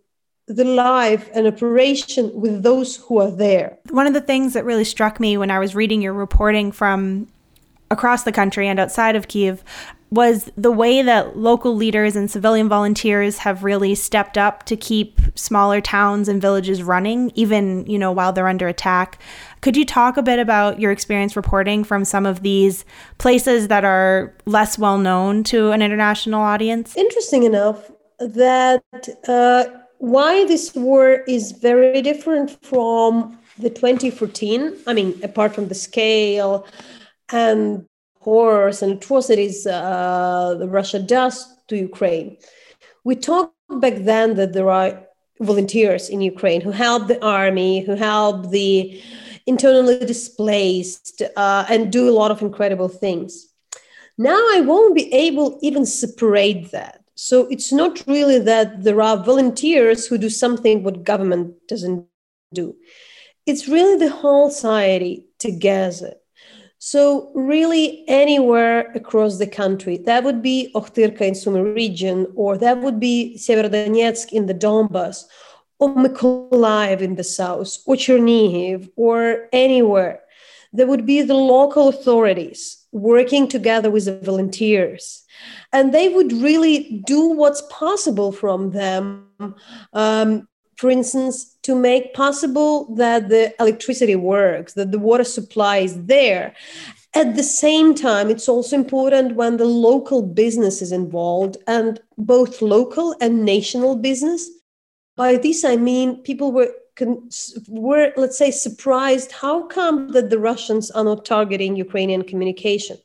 the 0.47 0.65
life 0.65 1.31
and 1.35 1.47
operation 1.47 2.31
with 2.35 2.63
those 2.63 2.97
who 2.97 3.19
are 3.21 3.31
there. 3.31 3.79
One 3.91 4.07
of 4.07 4.13
the 4.13 4.21
things 4.21 4.53
that 4.53 4.65
really 4.65 4.85
struck 4.85 5.19
me 5.19 5.39
when 5.39 5.51
I 5.51 5.59
was 5.59 5.75
reading 5.75 6.03
your 6.03 6.13
reporting 6.13 6.73
from 6.73 7.29
across 7.93 8.25
the 8.25 8.33
country 8.33 8.67
and 8.67 8.81
outside 8.81 9.15
of 9.15 9.29
Kiev 9.29 9.63
was 10.11 10.51
the 10.59 10.71
way 10.71 11.01
that 11.01 11.39
local 11.39 11.75
leaders 11.75 12.17
and 12.17 12.31
civilian 12.31 12.69
volunteers 12.69 13.39
have 13.39 13.65
really 13.65 13.95
stepped 13.95 14.37
up 14.37 14.65
to 14.65 14.77
keep 14.77 15.19
smaller 15.35 15.81
towns 15.81 16.29
and 16.29 16.43
villages 16.43 16.83
running, 16.83 17.33
even, 17.35 17.87
you 17.87 17.99
know, 17.99 18.13
while 18.13 18.31
they're 18.31 18.49
under 18.49 18.69
attack. 18.69 19.19
Could 19.63 19.75
you 19.75 19.87
talk 19.87 20.19
a 20.19 20.23
bit 20.23 20.39
about 20.39 20.79
your 20.79 20.93
experience 20.93 21.35
reporting 21.35 21.83
from 21.83 22.05
some 22.05 22.27
of 22.27 22.43
these 22.43 22.85
places 23.17 23.69
that 23.69 23.87
are 23.87 24.35
less 24.45 24.79
well 24.79 24.99
known 24.99 25.45
to 25.45 25.71
an 25.71 25.81
international 25.81 26.43
audience? 26.43 26.95
Interesting 26.95 27.45
enough 27.45 27.91
that 28.19 28.85
uh, 29.27 29.65
why 29.97 30.45
this 30.45 30.75
war 30.75 31.23
is 31.27 31.53
very 31.53 32.03
different 32.03 32.51
from 32.63 33.39
the 33.59 33.71
2014, 33.71 34.77
I 34.87 34.93
mean, 34.93 35.19
apart 35.23 35.55
from 35.55 35.69
the 35.69 35.75
scale 35.75 36.67
and 37.33 37.87
horrors 38.21 38.83
and 38.83 38.93
atrocities 38.93 39.67
uh, 39.67 40.59
Russia 40.69 41.01
does 41.01 41.57
to 41.69 41.77
Ukraine. 41.77 42.37
We 43.05 43.17
talked 43.17 43.55
back 43.81 43.95
then 43.97 44.37
that 44.37 44.53
there 44.53 44.71
are 44.71 45.03
volunteers 45.41 46.09
in 46.09 46.21
Ukraine 46.21 46.61
who 46.61 46.71
help 46.71 47.09
the 47.09 47.23
army, 47.25 47.81
who 47.81 47.95
help 47.95 48.51
the 48.51 49.03
internally 49.47 49.99
displaced, 50.07 51.23
uh, 51.37 51.65
and 51.69 51.91
do 51.91 52.09
a 52.09 52.17
lot 52.21 52.31
of 52.31 52.43
incredible 52.43 52.89
things. 52.89 53.49
Now 54.19 54.41
I 54.57 54.61
won't 54.61 54.95
be 54.95 55.13
able 55.13 55.59
even 55.63 55.85
separate 55.85 56.71
that. 56.71 57.01
So 57.15 57.47
it's 57.49 57.73
not 57.73 58.05
really 58.07 58.39
that 58.39 58.85
there 58.85 59.03
are 59.03 59.17
volunteers 59.17 60.07
who 60.07 60.17
do 60.19 60.31
something 60.31 60.83
what 60.83 61.05
government 61.05 61.55
doesn't 61.67 62.07
do. 62.55 62.77
It's 63.47 63.69
really 63.69 63.99
the 63.99 64.11
whole 64.11 64.51
society 64.51 65.27
together 65.39 66.15
so, 66.85 67.31
really, 67.33 68.03
anywhere 68.09 68.91
across 68.97 69.39
the 69.39 69.47
country, 69.47 69.99
that 69.99 70.25
would 70.25 70.43
be 70.43 70.73
Okhtyrka 70.75 71.21
in 71.21 71.35
Sumy 71.37 71.61
region, 71.61 72.27
or 72.35 72.59
that 72.59 72.81
would 72.81 72.99
be 72.99 73.37
Severodonetsk 73.39 74.33
in 74.33 74.47
the 74.47 74.55
Donbas, 74.55 75.27
or 75.79 75.95
Mykolaiv 75.95 77.01
in 77.01 77.15
the 77.15 77.23
south, 77.23 77.79
or 77.87 77.95
Chernihiv, 77.95 78.91
or 78.97 79.49
anywhere. 79.53 80.23
There 80.73 80.89
would 80.89 81.07
be 81.07 81.23
the 81.23 81.35
local 81.35 81.87
authorities 81.87 82.85
working 82.91 83.47
together 83.47 83.89
with 83.89 84.07
the 84.07 84.19
volunteers. 84.19 85.23
And 85.73 85.95
they 85.95 86.09
would 86.09 86.33
really 86.33 87.01
do 87.07 87.29
what's 87.29 87.63
possible 87.71 88.33
from 88.33 88.73
them 88.73 89.29
um, 89.93 90.49
for 90.83 90.91
instance, 90.91 91.57
to 91.63 91.77
make 91.77 92.13
possible 92.13 92.93
that 92.97 93.29
the 93.29 93.55
electricity 93.61 94.17
works, 94.17 94.73
that 94.73 94.91
the 94.91 94.99
water 94.99 95.23
supply 95.23 95.77
is 95.77 95.95
there. 96.07 96.57
At 97.15 97.37
the 97.37 97.45
same 97.45 97.95
time, 97.95 98.29
it's 98.29 98.49
also 98.49 98.75
important 98.75 99.37
when 99.37 99.59
the 99.59 99.65
local 99.65 100.23
business 100.23 100.83
is 100.83 100.91
involved 100.91 101.57
and 101.69 102.01
both 102.19 102.61
local 102.61 103.15
and 103.21 103.45
national 103.45 103.95
business. 103.95 104.51
By 105.17 105.37
this, 105.37 105.65
I 105.65 105.77
mean 105.77 106.21
people 106.25 106.51
were 106.51 106.73
were 107.69 108.13
let's 108.17 108.37
say 108.37 108.51
surprised 108.51 109.31
how 109.33 109.67
come 109.77 110.13
that 110.13 110.29
the 110.29 110.39
russians 110.39 110.91
are 110.91 111.05
not 111.05 111.25
targeting 111.25 111.75
ukrainian 111.75 112.23
communication 112.23 112.99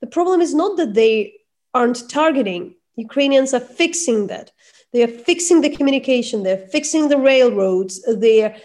the 0.00 0.06
problem 0.06 0.40
is 0.40 0.54
not 0.54 0.76
that 0.76 0.94
they 0.94 1.34
aren't 1.74 2.08
targeting 2.08 2.76
ukrainians 2.94 3.52
are 3.52 3.66
fixing 3.82 4.28
that 4.28 4.52
they 4.92 5.02
are 5.02 5.08
fixing 5.08 5.60
the 5.60 5.74
communication, 5.74 6.42
they're 6.42 6.68
fixing 6.68 7.08
the 7.08 7.18
railroads, 7.18 8.02
they're 8.20 8.56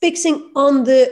fixing 0.00 0.50
on 0.54 0.84
the 0.84 1.10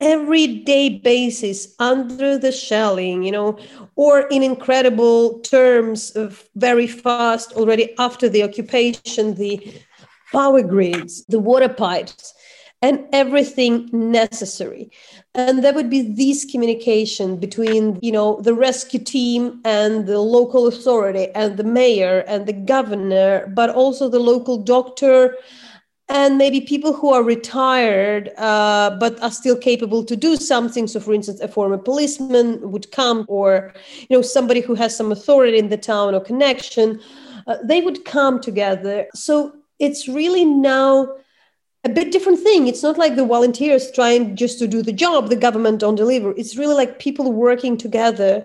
everyday 0.00 0.88
basis 0.88 1.74
under 1.78 2.36
the 2.36 2.52
shelling, 2.52 3.22
you 3.22 3.32
know, 3.32 3.58
or 3.94 4.20
in 4.28 4.42
incredible 4.42 5.38
terms 5.40 6.10
of 6.10 6.48
very 6.54 6.86
fast 6.86 7.52
already 7.54 7.94
after 7.98 8.28
the 8.28 8.42
occupation, 8.42 9.34
the 9.34 9.74
power 10.32 10.62
grids, 10.62 11.24
the 11.26 11.38
water 11.38 11.68
pipes 11.68 12.34
and 12.82 13.06
everything 13.12 13.88
necessary. 13.92 14.90
And 15.34 15.64
there 15.64 15.72
would 15.72 15.90
be 15.90 16.02
this 16.02 16.44
communication 16.44 17.36
between 17.36 17.98
you 18.02 18.12
know 18.12 18.40
the 18.40 18.54
rescue 18.54 19.00
team 19.00 19.60
and 19.64 20.06
the 20.06 20.20
local 20.20 20.66
authority 20.66 21.28
and 21.34 21.56
the 21.56 21.64
mayor 21.64 22.24
and 22.26 22.46
the 22.46 22.52
governor 22.52 23.46
but 23.54 23.70
also 23.70 24.08
the 24.08 24.18
local 24.18 24.58
doctor 24.58 25.36
and 26.08 26.38
maybe 26.38 26.60
people 26.60 26.92
who 26.92 27.12
are 27.12 27.24
retired 27.24 28.30
uh, 28.38 28.96
but 29.00 29.20
are 29.22 29.30
still 29.30 29.56
capable 29.56 30.04
to 30.04 30.14
do 30.14 30.36
something 30.36 30.86
so 30.86 31.00
for 31.00 31.12
instance 31.12 31.40
a 31.40 31.48
former 31.48 31.78
policeman 31.78 32.70
would 32.70 32.90
come 32.92 33.24
or 33.28 33.74
you 34.08 34.16
know 34.16 34.22
somebody 34.22 34.60
who 34.60 34.74
has 34.74 34.96
some 34.96 35.10
authority 35.10 35.58
in 35.58 35.68
the 35.68 35.76
town 35.76 36.14
or 36.14 36.20
connection 36.20 37.00
uh, 37.46 37.58
they 37.62 37.80
would 37.80 38.04
come 38.04 38.40
together. 38.40 39.06
So 39.14 39.52
it's 39.78 40.08
really 40.08 40.44
now 40.44 41.16
a 41.86 41.88
bit 41.88 42.10
different 42.10 42.40
thing. 42.40 42.66
It's 42.66 42.82
not 42.82 42.98
like 42.98 43.14
the 43.14 43.24
volunteers 43.24 43.92
trying 43.92 44.34
just 44.34 44.58
to 44.58 44.66
do 44.66 44.82
the 44.82 44.92
job, 44.92 45.28
the 45.28 45.36
government 45.36 45.78
don't 45.78 45.94
deliver. 45.94 46.32
It's 46.36 46.56
really 46.56 46.74
like 46.74 46.98
people 46.98 47.32
working 47.32 47.76
together 47.76 48.44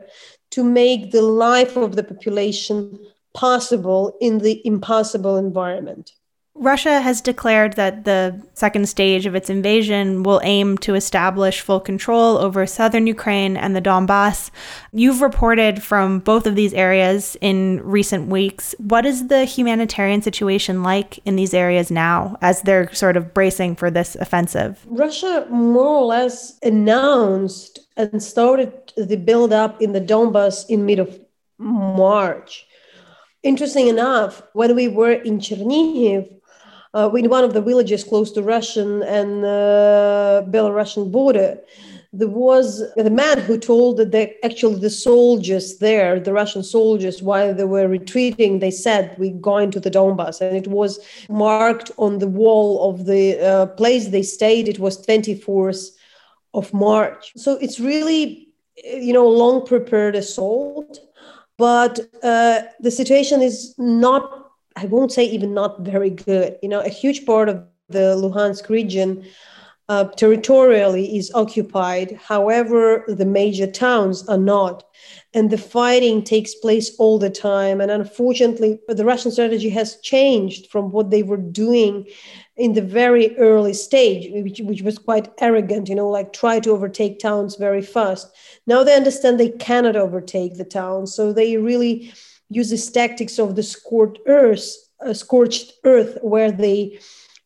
to 0.51 0.63
make 0.63 1.11
the 1.11 1.23
life 1.23 1.75
of 1.75 1.95
the 1.95 2.03
population 2.03 2.99
possible 3.33 4.15
in 4.21 4.37
the 4.39 4.61
impossible 4.63 5.37
environment. 5.37 6.11
Russia 6.55 6.99
has 6.99 7.21
declared 7.21 7.73
that 7.73 8.03
the 8.03 8.39
second 8.53 8.87
stage 8.87 9.25
of 9.25 9.35
its 9.35 9.49
invasion 9.49 10.21
will 10.21 10.41
aim 10.43 10.77
to 10.79 10.95
establish 10.95 11.61
full 11.61 11.79
control 11.79 12.37
over 12.37 12.67
southern 12.67 13.07
Ukraine 13.07 13.55
and 13.55 13.75
the 13.75 13.81
Donbass. 13.81 14.51
You've 14.91 15.21
reported 15.21 15.81
from 15.81 16.19
both 16.19 16.45
of 16.45 16.55
these 16.55 16.73
areas 16.73 17.37
in 17.39 17.81
recent 17.83 18.27
weeks. 18.27 18.75
What 18.77 19.05
is 19.05 19.27
the 19.27 19.45
humanitarian 19.45 20.21
situation 20.21 20.83
like 20.83 21.19
in 21.25 21.37
these 21.37 21.53
areas 21.53 21.89
now 21.89 22.37
as 22.41 22.61
they're 22.61 22.93
sort 22.93 23.15
of 23.15 23.33
bracing 23.33 23.77
for 23.77 23.89
this 23.89 24.15
offensive? 24.15 24.85
Russia 24.87 25.47
more 25.49 26.01
or 26.01 26.05
less 26.05 26.59
announced 26.63 27.79
and 27.95 28.21
started 28.21 28.73
the 28.97 29.15
build 29.15 29.53
up 29.53 29.81
in 29.81 29.93
the 29.93 30.01
Donbass 30.01 30.69
in 30.69 30.85
mid 30.85 30.99
of 30.99 31.17
March. 31.57 32.67
Interesting 33.43 33.87
enough, 33.87 34.43
when 34.53 34.75
we 34.75 34.87
were 34.87 35.13
in 35.13 35.39
Chernihiv, 35.39 36.40
uh, 36.93 37.09
in 37.13 37.29
one 37.29 37.43
of 37.43 37.53
the 37.53 37.61
villages 37.61 38.03
close 38.03 38.31
to 38.31 38.41
Russian 38.41 39.01
and 39.03 39.45
uh, 39.45 40.43
Belarusian 40.47 41.11
border, 41.11 41.59
there 42.13 42.27
was 42.27 42.83
the 42.97 43.09
man 43.09 43.39
who 43.39 43.57
told 43.57 43.95
that 43.97 44.11
they, 44.11 44.35
actually 44.43 44.79
the 44.79 44.89
soldiers 44.89 45.77
there, 45.77 46.19
the 46.19 46.33
Russian 46.33 46.61
soldiers, 46.61 47.21
while 47.21 47.53
they 47.53 47.63
were 47.63 47.87
retreating, 47.87 48.59
they 48.59 48.71
said, 48.71 49.15
We're 49.17 49.33
going 49.33 49.71
to 49.71 49.79
the 49.79 49.89
Donbass. 49.91 50.41
And 50.41 50.57
it 50.57 50.67
was 50.67 50.99
marked 51.29 51.91
on 51.97 52.19
the 52.19 52.27
wall 52.27 52.89
of 52.89 53.05
the 53.05 53.39
uh, 53.39 53.65
place 53.67 54.09
they 54.09 54.23
stayed. 54.23 54.67
It 54.67 54.79
was 54.79 55.05
24th 55.05 55.91
of 56.53 56.73
March. 56.73 57.31
So 57.37 57.53
it's 57.61 57.79
really, 57.79 58.49
you 58.83 59.13
know, 59.13 59.27
long 59.27 59.65
prepared 59.65 60.15
assault. 60.15 60.99
But 61.57 61.99
uh, 62.23 62.63
the 62.81 62.91
situation 62.91 63.41
is 63.41 63.73
not 63.77 64.40
I 64.75 64.85
won't 64.85 65.11
say 65.11 65.25
even 65.25 65.53
not 65.53 65.81
very 65.81 66.09
good. 66.09 66.57
You 66.61 66.69
know, 66.69 66.79
a 66.81 66.89
huge 66.89 67.25
part 67.25 67.49
of 67.49 67.63
the 67.89 68.15
Luhansk 68.15 68.69
region 68.69 69.25
uh, 69.89 70.05
territorially 70.05 71.17
is 71.17 71.31
occupied. 71.33 72.13
However, 72.13 73.03
the 73.07 73.25
major 73.25 73.67
towns 73.67 74.27
are 74.29 74.37
not. 74.37 74.83
And 75.33 75.49
the 75.49 75.57
fighting 75.57 76.23
takes 76.23 76.55
place 76.55 76.95
all 76.97 77.19
the 77.19 77.29
time. 77.29 77.81
And 77.81 77.91
unfortunately, 77.91 78.79
the 78.87 79.03
Russian 79.03 79.31
strategy 79.31 79.69
has 79.69 79.99
changed 79.99 80.71
from 80.71 80.91
what 80.91 81.09
they 81.09 81.23
were 81.23 81.35
doing 81.35 82.07
in 82.55 82.73
the 82.73 82.81
very 82.81 83.37
early 83.37 83.73
stage, 83.73 84.31
which, 84.31 84.59
which 84.59 84.81
was 84.81 84.97
quite 84.97 85.29
arrogant, 85.39 85.89
you 85.89 85.95
know, 85.95 86.09
like 86.09 86.31
try 86.31 86.59
to 86.61 86.71
overtake 86.71 87.19
towns 87.19 87.55
very 87.55 87.81
fast. 87.81 88.31
Now 88.67 88.83
they 88.83 88.95
understand 88.95 89.39
they 89.39 89.49
cannot 89.49 89.95
overtake 89.97 90.55
the 90.55 90.63
towns. 90.63 91.13
So 91.13 91.33
they 91.33 91.57
really 91.57 92.13
uses 92.51 92.91
tactics 92.91 93.39
of 93.39 93.55
the 93.55 93.63
scorched 93.63 94.19
earth, 94.27 94.75
uh, 95.05 95.13
scorched 95.13 95.73
earth, 95.85 96.17
where 96.21 96.51
they 96.51 96.99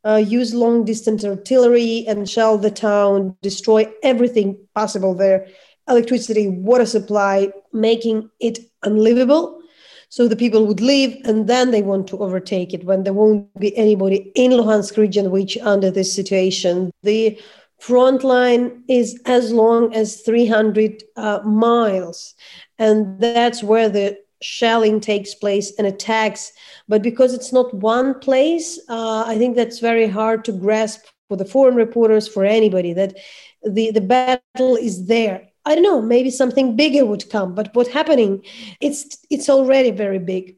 uh, 0.04 0.18
use 0.18 0.54
long 0.54 0.84
distance 0.84 1.24
artillery 1.24 2.06
and 2.08 2.30
shell 2.30 2.58
the 2.58 2.72
town, 2.72 3.36
destroy 3.42 3.92
everything 4.04 4.58
possible 4.74 5.14
there, 5.14 5.48
electricity, 5.88 6.48
water 6.48 6.86
supply, 6.86 7.52
making 7.72 8.30
it 8.40 8.60
unlivable. 8.84 9.62
So 10.10 10.28
the 10.28 10.36
people 10.36 10.66
would 10.68 10.82
leave, 10.82 11.18
and 11.26 11.48
then 11.48 11.72
they 11.72 11.82
want 11.82 12.08
to 12.08 12.20
overtake 12.20 12.74
it 12.74 12.84
when 12.84 13.04
there 13.04 13.14
won't 13.14 13.54
be 13.60 13.76
anybody 13.78 14.32
in 14.36 14.52
Luhansk 14.52 14.98
region 14.98 15.32
which 15.32 15.58
under 15.58 15.92
this 15.92 16.14
situation. 16.14 16.92
The 17.04 17.40
front 17.80 18.24
line 18.24 18.84
is 18.88 19.20
as 19.26 19.52
long 19.52 19.94
as 19.94 20.22
300 20.22 21.04
uh, 21.16 21.40
miles, 21.44 22.34
and 22.80 23.20
that's 23.20 23.64
where 23.64 23.90
the 23.90 24.18
shelling 24.42 25.00
takes 25.00 25.34
place 25.34 25.74
and 25.78 25.88
attacks. 25.88 26.52
But 26.88 27.02
because 27.02 27.34
it's 27.34 27.54
not 27.54 27.74
one 27.74 28.20
place, 28.20 28.80
uh, 28.90 29.24
I 29.26 29.38
think 29.38 29.56
that's 29.56 29.80
very 29.80 30.08
hard 30.08 30.46
to 30.46 30.52
grasp 30.52 31.06
for 31.28 31.38
the 31.38 31.46
foreign 31.46 31.76
reporters, 31.76 32.28
for 32.28 32.46
anybody, 32.46 32.94
that 32.94 33.18
the, 33.64 33.92
the 33.92 34.02
battle 34.02 34.76
is 34.76 35.08
there. 35.08 35.50
I 35.66 35.74
don't 35.74 35.84
know, 35.84 36.02
maybe 36.02 36.30
something 36.30 36.76
bigger 36.76 37.06
would 37.06 37.30
come. 37.30 37.56
But 37.56 37.74
what's 37.74 37.90
happening, 37.90 38.46
it's 38.80 39.18
it's 39.32 39.50
already 39.50 39.90
very 39.92 40.20
big. 40.20 40.58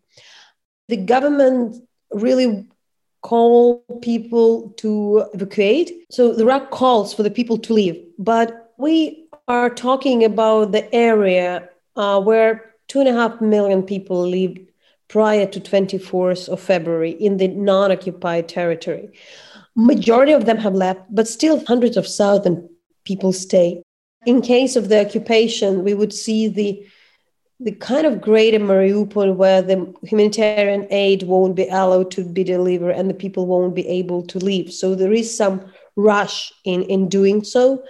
The 0.89 0.97
government 0.97 1.77
really 2.11 2.67
call 3.21 3.83
people 4.01 4.73
to 4.77 5.25
evacuate. 5.33 6.05
So 6.11 6.33
there 6.33 6.51
are 6.51 6.65
calls 6.67 7.13
for 7.13 7.23
the 7.23 7.31
people 7.31 7.57
to 7.59 7.73
leave. 7.73 8.03
But 8.19 8.73
we 8.77 9.27
are 9.47 9.69
talking 9.69 10.23
about 10.23 10.71
the 10.71 10.93
area 10.93 11.69
uh, 11.95 12.21
where 12.21 12.66
two 12.88 13.00
and 13.00 13.10
a 13.10 13.13
half 13.13 13.39
million 13.41 13.84
people 13.84 14.28
lived 14.28 14.60
prior 15.08 15.45
to 15.45 15.60
24th 15.60 16.50
of 16.50 16.60
February 16.60 17.12
in 17.12 17.38
the 17.38 17.47
non-occupied 17.47 18.50
territory. 18.50 19.10
Majority 19.76 20.34
of 20.34 20.45
them 20.45 20.58
have 20.58 20.73
left, 20.73 21.02
but 21.10 21.28
still 21.28 21.63
hundreds 21.65 21.97
of 21.97 22.08
thousand 22.08 22.67
people 23.06 23.32
stay 23.32 23.82
in 24.28 24.41
case 24.41 24.76
of 24.76 24.89
the 24.89 25.00
occupation, 25.00 25.84
we 25.84 25.93
would 25.93 26.13
see 26.13 26.47
the 26.47 26.86
the 27.60 27.71
kind 27.71 28.06
of 28.06 28.21
greater 28.21 28.60
Mariupol 28.60 29.36
where 29.36 29.63
the 29.63 29.91
humanitarian 30.04 30.86
aid 30.91 31.23
won't 31.23 31.56
be 31.56 31.67
allowed 31.69 32.12
to 32.12 32.23
be 32.23 32.43
delivered 32.43 32.91
and 32.91 33.10
the 33.10 33.15
people 33.15 33.47
won't 33.47 33.73
be 33.73 33.88
able 33.88 34.21
to 34.28 34.38
leave. 34.38 34.71
So 34.71 34.93
there 34.93 35.12
is 35.12 35.36
some 35.36 35.65
rush 35.95 36.54
in, 36.65 36.84
in 36.84 37.10
doing 37.10 37.43
so. 37.43 37.84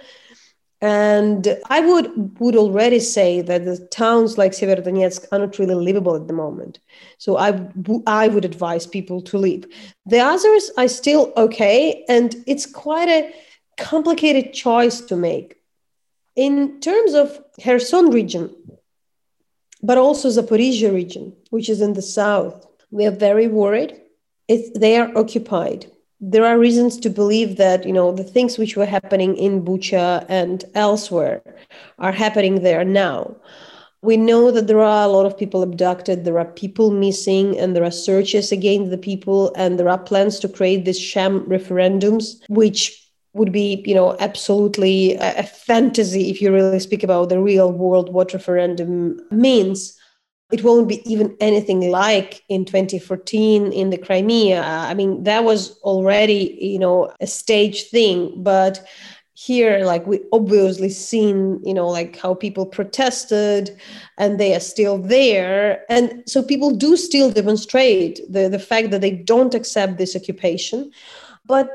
And 0.80 1.58
I 1.68 1.80
would 1.80 2.38
would 2.38 2.54
already 2.54 3.00
say 3.00 3.40
that 3.40 3.64
the 3.64 3.78
towns 3.88 4.38
like 4.38 4.52
Severodonetsk 4.52 5.26
are 5.32 5.40
not 5.40 5.58
really 5.58 5.74
livable 5.74 6.14
at 6.14 6.28
the 6.28 6.32
moment. 6.32 6.78
So 7.18 7.36
I 7.36 7.68
I 8.06 8.28
would 8.28 8.44
advise 8.44 8.86
people 8.86 9.20
to 9.22 9.38
leave. 9.38 9.66
The 10.06 10.20
others 10.20 10.70
are 10.78 10.86
still 10.86 11.32
okay, 11.36 12.04
and 12.08 12.36
it's 12.46 12.64
quite 12.64 13.08
a 13.08 13.34
complicated 13.76 14.52
choice 14.52 15.00
to 15.00 15.16
make. 15.16 15.56
In 16.36 16.78
terms 16.80 17.14
of 17.14 17.40
Kherson 17.60 18.10
region, 18.10 18.54
but 19.82 19.98
also 19.98 20.28
Zaporizhia 20.28 20.92
region, 20.94 21.34
which 21.50 21.68
is 21.68 21.80
in 21.80 21.94
the 21.94 22.02
south, 22.02 22.66
we 22.92 23.04
are 23.04 23.16
very 23.28 23.48
worried. 23.48 24.00
If 24.46 24.72
they 24.74 24.96
are 24.96 25.10
occupied. 25.18 25.90
There 26.20 26.44
are 26.44 26.58
reasons 26.58 26.98
to 27.00 27.10
believe 27.10 27.56
that 27.56 27.86
you 27.86 27.92
know 27.92 28.10
the 28.12 28.24
things 28.24 28.58
which 28.58 28.76
were 28.76 28.86
happening 28.86 29.36
in 29.36 29.64
Bucha 29.64 30.26
and 30.28 30.64
elsewhere 30.74 31.42
are 31.98 32.12
happening 32.12 32.62
there 32.62 32.84
now. 32.84 33.36
We 34.02 34.16
know 34.16 34.50
that 34.52 34.68
there 34.68 34.80
are 34.80 35.04
a 35.04 35.12
lot 35.12 35.26
of 35.26 35.36
people 35.36 35.62
abducted, 35.62 36.24
there 36.24 36.38
are 36.38 36.44
people 36.44 36.90
missing, 36.92 37.58
and 37.58 37.74
there 37.74 37.84
are 37.84 37.90
searches 37.90 38.52
against 38.52 38.90
the 38.90 38.98
people, 38.98 39.52
and 39.56 39.78
there 39.78 39.88
are 39.88 39.98
plans 39.98 40.38
to 40.40 40.48
create 40.48 40.84
these 40.84 41.00
sham 41.00 41.40
referendums, 41.46 42.40
which 42.48 43.08
would 43.32 43.52
be, 43.52 43.82
you 43.86 43.94
know, 43.94 44.16
absolutely 44.20 45.14
a, 45.14 45.42
fantasy 45.42 46.30
if 46.30 46.40
you 46.40 46.52
really 46.52 46.78
speak 46.78 47.02
about 47.02 47.28
the 47.28 47.40
real 47.40 47.72
world 47.72 48.12
what 48.12 48.32
referendum 48.32 49.20
means 49.30 49.97
it 50.50 50.64
won't 50.64 50.88
be 50.88 51.02
even 51.10 51.36
anything 51.40 51.90
like 51.90 52.42
in 52.48 52.64
2014 52.64 53.72
in 53.72 53.90
the 53.90 53.98
Crimea. 53.98 54.62
I 54.62 54.94
mean, 54.94 55.24
that 55.24 55.44
was 55.44 55.78
already, 55.80 56.56
you 56.60 56.78
know, 56.78 57.12
a 57.20 57.26
stage 57.26 57.90
thing. 57.90 58.32
But 58.42 58.86
here, 59.34 59.84
like 59.84 60.06
we 60.06 60.20
obviously 60.32 60.88
seen, 60.88 61.60
you 61.64 61.74
know, 61.74 61.86
like 61.86 62.16
how 62.18 62.34
people 62.34 62.64
protested 62.64 63.78
and 64.16 64.40
they 64.40 64.54
are 64.54 64.60
still 64.60 64.98
there. 64.98 65.84
And 65.90 66.22
so 66.26 66.42
people 66.42 66.74
do 66.74 66.96
still 66.96 67.30
demonstrate 67.30 68.20
the, 68.28 68.48
the 68.48 68.58
fact 68.58 68.90
that 68.90 69.02
they 69.02 69.12
don't 69.12 69.54
accept 69.54 69.98
this 69.98 70.16
occupation. 70.16 70.90
But 71.44 71.68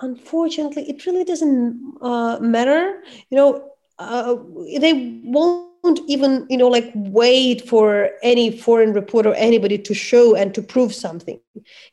unfortunately, 0.00 0.88
it 0.88 1.04
really 1.04 1.24
doesn't 1.24 1.98
uh, 2.00 2.38
matter. 2.40 3.02
You 3.28 3.36
know, 3.36 3.70
uh, 3.98 4.36
they 4.78 5.20
won't 5.24 5.67
even 6.06 6.46
you 6.48 6.56
know 6.56 6.68
like 6.68 6.90
wait 6.94 7.68
for 7.68 8.10
any 8.22 8.56
foreign 8.56 8.92
reporter 8.92 9.32
anybody 9.34 9.78
to 9.78 9.94
show 9.94 10.34
and 10.34 10.54
to 10.54 10.62
prove 10.62 10.94
something. 10.94 11.40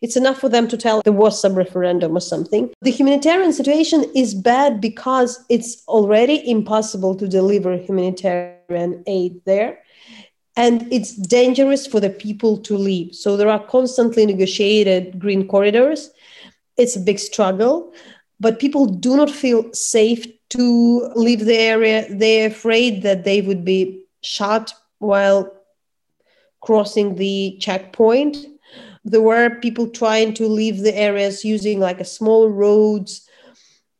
It's 0.01 0.15
enough 0.15 0.39
for 0.39 0.49
them 0.49 0.67
to 0.67 0.77
tell 0.77 1.01
there 1.01 1.13
was 1.13 1.39
some 1.39 1.55
referendum 1.55 2.15
or 2.15 2.21
something. 2.21 2.73
The 2.81 2.91
humanitarian 2.91 3.53
situation 3.53 4.05
is 4.15 4.33
bad 4.33 4.81
because 4.81 5.43
it's 5.49 5.83
already 5.87 6.49
impossible 6.49 7.15
to 7.15 7.27
deliver 7.27 7.77
humanitarian 7.77 9.03
aid 9.07 9.41
there. 9.45 9.79
And 10.57 10.91
it's 10.91 11.15
dangerous 11.15 11.85
for 11.85 11.99
the 11.99 12.09
people 12.09 12.57
to 12.59 12.77
leave. 12.77 13.13
So 13.13 13.35
there 13.35 13.49
are 13.49 13.65
constantly 13.65 14.25
negotiated 14.25 15.19
green 15.19 15.47
corridors. 15.47 16.11
It's 16.77 16.95
a 16.95 17.01
big 17.01 17.19
struggle, 17.19 17.93
but 18.39 18.59
people 18.59 18.85
do 18.85 19.17
not 19.17 19.29
feel 19.29 19.73
safe 19.73 20.25
to 20.55 21.11
leave 21.15 21.45
the 21.45 21.57
area. 21.57 22.05
They're 22.09 22.47
afraid 22.47 23.03
that 23.03 23.23
they 23.23 23.41
would 23.41 23.63
be 23.65 24.03
shot 24.21 24.73
while 24.99 25.51
crossing 26.61 27.15
the 27.15 27.57
checkpoint. 27.59 28.37
There 29.03 29.21
were 29.21 29.59
people 29.61 29.87
trying 29.87 30.33
to 30.35 30.47
leave 30.47 30.79
the 30.79 30.95
areas 30.97 31.45
using 31.45 31.79
like 31.79 31.99
a 31.99 32.05
small 32.05 32.49
roads, 32.49 33.29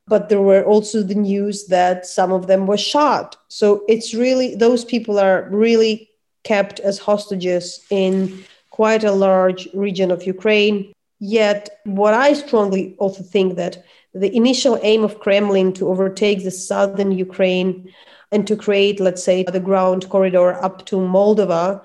but 0.08 0.30
there 0.30 0.41
were 0.41 0.65
also 0.65 1.04
the 1.04 1.15
news 1.15 1.68
that 1.68 2.06
some 2.06 2.32
of 2.32 2.48
them 2.48 2.65
were 2.65 2.78
shot. 2.78 3.38
So 3.48 3.84
it's 3.88 4.13
really 4.13 4.56
those 4.56 4.84
people 4.84 5.20
are 5.20 5.48
really 5.52 6.10
kept 6.44 6.80
as 6.80 6.98
hostages 6.98 7.86
in 7.89 8.44
quite 8.72 9.04
a 9.04 9.12
large 9.12 9.68
region 9.74 10.12
of 10.12 10.26
Ukraine. 10.26 10.91
Yet, 11.20 11.80
what 11.86 12.13
I 12.13 12.34
strongly 12.34 12.96
also 12.98 13.24
think 13.24 13.56
that 13.56 13.84
the 14.15 14.34
initial 14.34 14.80
aim 14.82 15.04
of 15.04 15.19
Kremlin 15.19 15.73
to 15.73 15.89
overtake 15.89 16.43
the 16.43 16.51
southern 16.51 17.12
Ukraine 17.12 17.93
and 18.32 18.47
to 18.47 18.56
create, 18.56 18.99
let's 18.99 19.23
say, 19.23 19.43
the 19.43 19.60
ground 19.60 20.10
corridor 20.10 20.54
up 20.63 20.86
to 20.88 20.95
Moldova, 20.95 21.84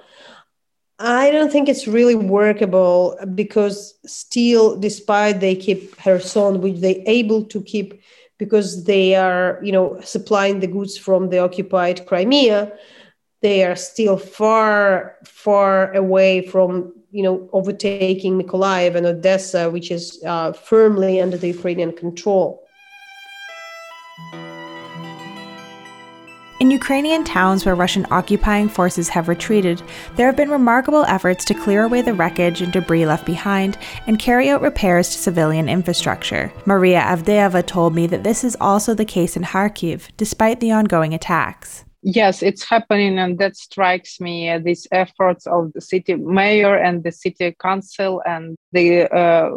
I 1.00 1.30
don't 1.30 1.50
think 1.50 1.68
it's 1.68 1.88
really 1.88 2.14
workable 2.14 3.18
because 3.34 3.94
still, 4.06 4.76
despite 4.78 5.40
they 5.40 5.56
keep 5.56 5.96
Kherson, 5.96 6.60
which 6.60 6.78
they 6.80 7.02
able 7.06 7.44
to 7.46 7.62
keep 7.62 8.00
because 8.38 8.84
they 8.84 9.14
are, 9.14 9.58
you 9.62 9.72
know, 9.72 10.00
supplying 10.02 10.60
the 10.60 10.66
goods 10.66 10.96
from 10.96 11.30
the 11.30 11.38
occupied 11.38 12.06
Crimea, 12.06 12.72
they 13.42 13.64
are 13.64 13.76
still 13.76 14.16
far, 14.16 15.16
far 15.24 15.92
away 15.94 16.46
from 16.46 16.92
you 17.10 17.22
know, 17.22 17.48
overtaking 17.52 18.40
Mykolaiv 18.40 18.94
and 18.94 19.06
Odessa, 19.06 19.70
which 19.70 19.90
is 19.90 20.22
uh, 20.26 20.52
firmly 20.52 21.20
under 21.20 21.36
the 21.36 21.48
Ukrainian 21.48 21.92
control. 21.92 22.66
In 26.60 26.70
Ukrainian 26.70 27.24
towns 27.24 27.64
where 27.64 27.74
Russian 27.74 28.06
occupying 28.10 28.68
forces 28.68 29.08
have 29.08 29.28
retreated, 29.28 29.82
there 30.16 30.26
have 30.26 30.36
been 30.36 30.50
remarkable 30.50 31.06
efforts 31.06 31.42
to 31.46 31.54
clear 31.54 31.84
away 31.84 32.02
the 32.02 32.12
wreckage 32.12 32.60
and 32.60 32.70
debris 32.70 33.06
left 33.06 33.24
behind 33.24 33.78
and 34.06 34.18
carry 34.18 34.50
out 34.50 34.60
repairs 34.60 35.08
to 35.08 35.18
civilian 35.18 35.70
infrastructure. 35.70 36.52
Maria 36.66 37.00
Avdeeva 37.00 37.66
told 37.66 37.94
me 37.94 38.06
that 38.08 38.24
this 38.24 38.44
is 38.44 38.58
also 38.60 38.92
the 38.92 39.06
case 39.06 39.38
in 39.38 39.42
Kharkiv, 39.42 40.08
despite 40.18 40.60
the 40.60 40.70
ongoing 40.70 41.14
attacks 41.14 41.86
yes 42.02 42.42
it's 42.42 42.64
happening 42.64 43.18
and 43.18 43.38
that 43.38 43.56
strikes 43.56 44.20
me 44.20 44.48
uh, 44.48 44.58
these 44.58 44.86
efforts 44.90 45.46
of 45.46 45.72
the 45.74 45.80
city 45.80 46.14
mayor 46.14 46.74
and 46.76 47.04
the 47.04 47.12
city 47.12 47.54
council 47.60 48.22
and 48.26 48.56
the 48.72 49.02
uh, 49.14 49.50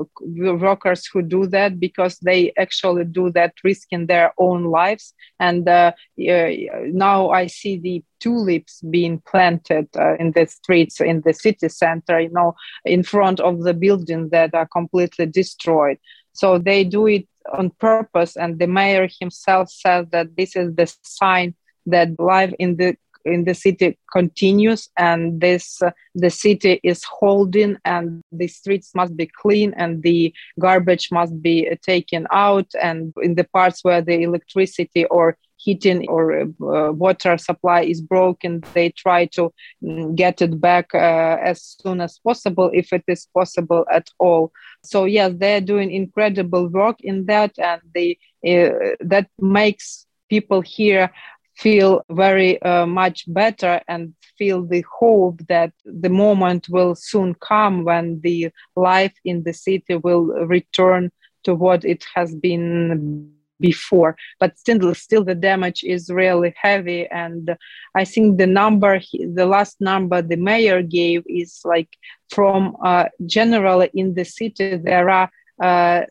workers 0.57 1.05
who 1.05 1.21
do 1.21 1.45
that 1.47 1.79
because 1.79 2.17
they 2.19 2.51
actually 2.57 3.05
do 3.05 3.29
that 3.31 3.53
risking 3.63 4.07
their 4.07 4.33
own 4.39 4.65
lives. 4.65 5.13
And 5.39 5.67
uh, 5.67 5.91
now 6.17 7.29
i 7.29 7.47
see 7.47 7.77
the 7.77 8.03
tulips 8.19 8.81
being 8.89 9.21
planted 9.27 9.87
uh, 9.97 10.15
in 10.15 10.31
the 10.31 10.45
streets 10.45 10.99
in 11.01 11.21
the 11.25 11.33
city 11.33 11.67
center 11.69 12.19
you 12.19 12.29
know 12.29 12.55
in 12.85 13.03
front 13.03 13.39
of 13.39 13.63
the 13.63 13.73
buildings 13.73 14.31
that 14.31 14.53
are 14.53 14.67
completely 14.67 15.25
destroyed. 15.25 15.97
So 16.33 16.57
they 16.57 16.83
do 16.83 17.07
it 17.07 17.27
on 17.53 17.69
purpose 17.71 18.35
and 18.35 18.57
the 18.59 18.67
mayor 18.67 19.07
himself 19.19 19.69
says 19.69 20.07
that 20.11 20.35
this 20.37 20.55
is 20.55 20.73
the 20.75 20.91
sign 21.03 21.53
that 21.85 22.19
life 22.19 22.53
in 22.59 22.77
the 22.77 22.95
in 23.25 23.45
the 23.45 23.53
city 23.53 23.97
continues 24.11 24.89
and 24.97 25.39
this 25.39 25.81
uh, 25.81 25.91
the 26.15 26.29
city 26.29 26.79
is 26.83 27.03
holding 27.03 27.77
and 27.85 28.21
the 28.31 28.47
streets 28.47 28.93
must 28.95 29.15
be 29.15 29.25
clean 29.25 29.73
and 29.77 30.03
the 30.03 30.33
garbage 30.59 31.09
must 31.11 31.41
be 31.41 31.69
uh, 31.69 31.75
taken 31.81 32.27
out 32.31 32.67
and 32.81 33.13
in 33.21 33.35
the 33.35 33.45
parts 33.45 33.83
where 33.83 34.01
the 34.01 34.21
electricity 34.23 35.05
or 35.05 35.37
heating 35.55 36.05
or 36.09 36.41
uh, 36.41 36.91
water 36.91 37.37
supply 37.37 37.81
is 37.81 38.01
broken 38.01 38.61
they 38.73 38.89
try 38.89 39.25
to 39.25 39.53
mm, 39.81 40.13
get 40.15 40.41
it 40.41 40.59
back 40.59 40.93
uh, 40.93 41.37
as 41.41 41.77
soon 41.81 42.01
as 42.01 42.19
possible 42.19 42.69
if 42.73 42.91
it 42.91 43.03
is 43.07 43.27
possible 43.33 43.85
at 43.91 44.09
all. 44.19 44.51
So 44.83 45.05
yes 45.05 45.33
they're 45.37 45.61
doing 45.61 45.91
incredible 45.91 46.67
work 46.67 46.99
in 46.99 47.25
that 47.27 47.57
and 47.57 47.81
they 47.95 48.17
uh, 48.45 48.95
that 48.99 49.29
makes 49.39 50.05
people 50.29 50.61
here 50.61 51.11
feel 51.55 52.03
very 52.09 52.61
uh, 52.61 52.85
much 52.85 53.25
better 53.27 53.81
and 53.87 54.13
feel 54.37 54.65
the 54.65 54.83
hope 54.99 55.39
that 55.47 55.71
the 55.85 56.09
moment 56.09 56.67
will 56.69 56.95
soon 56.95 57.35
come 57.35 57.83
when 57.83 58.19
the 58.21 58.49
life 58.75 59.13
in 59.23 59.43
the 59.43 59.53
city 59.53 59.95
will 59.95 60.25
return 60.25 61.11
to 61.43 61.53
what 61.53 61.85
it 61.85 62.05
has 62.15 62.35
been 62.35 63.31
before. 63.59 64.15
But 64.39 64.57
still 64.57 64.93
still 64.95 65.23
the 65.23 65.35
damage 65.35 65.83
is 65.83 66.09
really 66.09 66.53
heavy. 66.57 67.07
And 67.07 67.55
i 67.95 68.03
think 68.03 68.37
the 68.37 68.47
number 68.47 69.01
the 69.39 69.45
last 69.45 69.75
number 69.79 70.21
the 70.21 70.41
mayor 70.49 70.81
gave 70.81 71.23
is 71.27 71.61
like 71.73 71.91
from 72.29 72.75
uh, 72.83 73.05
generally 73.25 73.89
in 73.93 74.15
the 74.15 74.25
city 74.25 74.77
there 74.77 75.09
are 75.09 75.29
uh, 75.61 76.01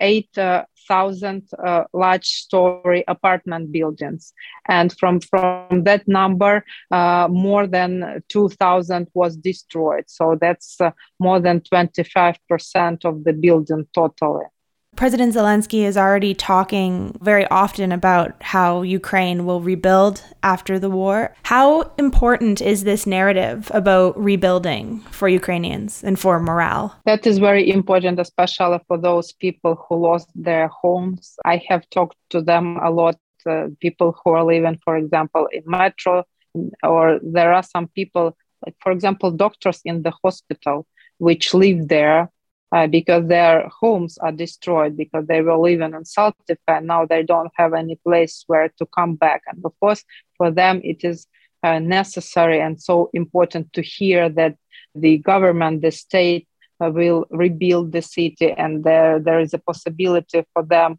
eight 0.00 0.36
uh, 0.38 0.64
large 1.92 2.26
story 2.26 3.04
apartment 3.06 3.70
buildings. 3.70 4.32
And 4.68 4.92
from 4.98 5.20
from 5.20 5.84
that 5.84 6.08
number 6.08 6.64
uh, 6.90 7.28
more 7.30 7.66
than 7.66 8.22
2000 8.28 9.08
was 9.14 9.36
destroyed. 9.36 10.04
So 10.08 10.36
that's 10.40 10.78
more 11.20 11.40
than 11.40 11.60
25% 11.60 13.04
of 13.04 13.24
the 13.24 13.32
building 13.32 13.86
totally 13.94 14.46
President 15.00 15.34
Zelensky 15.34 15.84
is 15.86 15.96
already 15.96 16.34
talking 16.34 17.16
very 17.22 17.46
often 17.46 17.90
about 17.90 18.34
how 18.42 18.82
Ukraine 18.82 19.46
will 19.46 19.62
rebuild 19.62 20.22
after 20.42 20.78
the 20.78 20.90
war. 20.90 21.34
How 21.44 21.90
important 21.96 22.60
is 22.60 22.84
this 22.84 23.06
narrative 23.06 23.70
about 23.72 24.22
rebuilding 24.22 25.00
for 25.10 25.26
Ukrainians 25.26 26.04
and 26.04 26.20
for 26.20 26.38
morale? 26.38 26.94
That 27.06 27.26
is 27.26 27.38
very 27.38 27.70
important, 27.70 28.20
especially 28.20 28.78
for 28.86 28.98
those 28.98 29.32
people 29.32 29.82
who 29.88 29.96
lost 29.96 30.28
their 30.34 30.68
homes. 30.68 31.34
I 31.46 31.62
have 31.68 31.88
talked 31.88 32.18
to 32.32 32.42
them 32.42 32.76
a 32.76 32.90
lot, 32.90 33.16
uh, 33.46 33.68
people 33.80 34.14
who 34.22 34.32
are 34.32 34.44
living, 34.44 34.78
for 34.84 34.98
example, 34.98 35.48
in 35.50 35.62
metro, 35.64 36.24
or 36.82 37.20
there 37.22 37.54
are 37.54 37.62
some 37.62 37.88
people, 37.88 38.36
like, 38.66 38.76
for 38.82 38.92
example, 38.92 39.30
doctors 39.30 39.80
in 39.86 40.02
the 40.02 40.12
hospital, 40.22 40.86
which 41.16 41.54
live 41.54 41.88
there 41.88 42.30
uh, 42.72 42.86
because 42.86 43.26
their 43.26 43.68
homes 43.68 44.16
are 44.18 44.32
destroyed 44.32 44.96
because 44.96 45.26
they 45.26 45.42
were 45.42 45.56
living 45.58 45.94
in 45.94 46.04
Saltiv 46.04 46.56
and 46.68 46.86
now 46.86 47.04
they 47.04 47.22
don't 47.22 47.50
have 47.54 47.74
any 47.74 47.96
place 47.96 48.44
where 48.46 48.68
to 48.78 48.86
come 48.86 49.16
back. 49.16 49.42
And 49.46 49.64
of 49.64 49.72
course, 49.80 50.04
for 50.36 50.50
them, 50.50 50.80
it 50.84 51.04
is 51.04 51.26
uh, 51.62 51.78
necessary 51.78 52.60
and 52.60 52.80
so 52.80 53.10
important 53.12 53.72
to 53.72 53.82
hear 53.82 54.28
that 54.28 54.56
the 54.94 55.18
government, 55.18 55.82
the 55.82 55.90
state, 55.90 56.46
uh, 56.82 56.90
will 56.90 57.26
rebuild 57.30 57.92
the 57.92 58.02
city 58.02 58.52
and 58.52 58.84
there, 58.84 59.18
there 59.18 59.40
is 59.40 59.52
a 59.52 59.58
possibility 59.58 60.44
for 60.54 60.62
them 60.62 60.98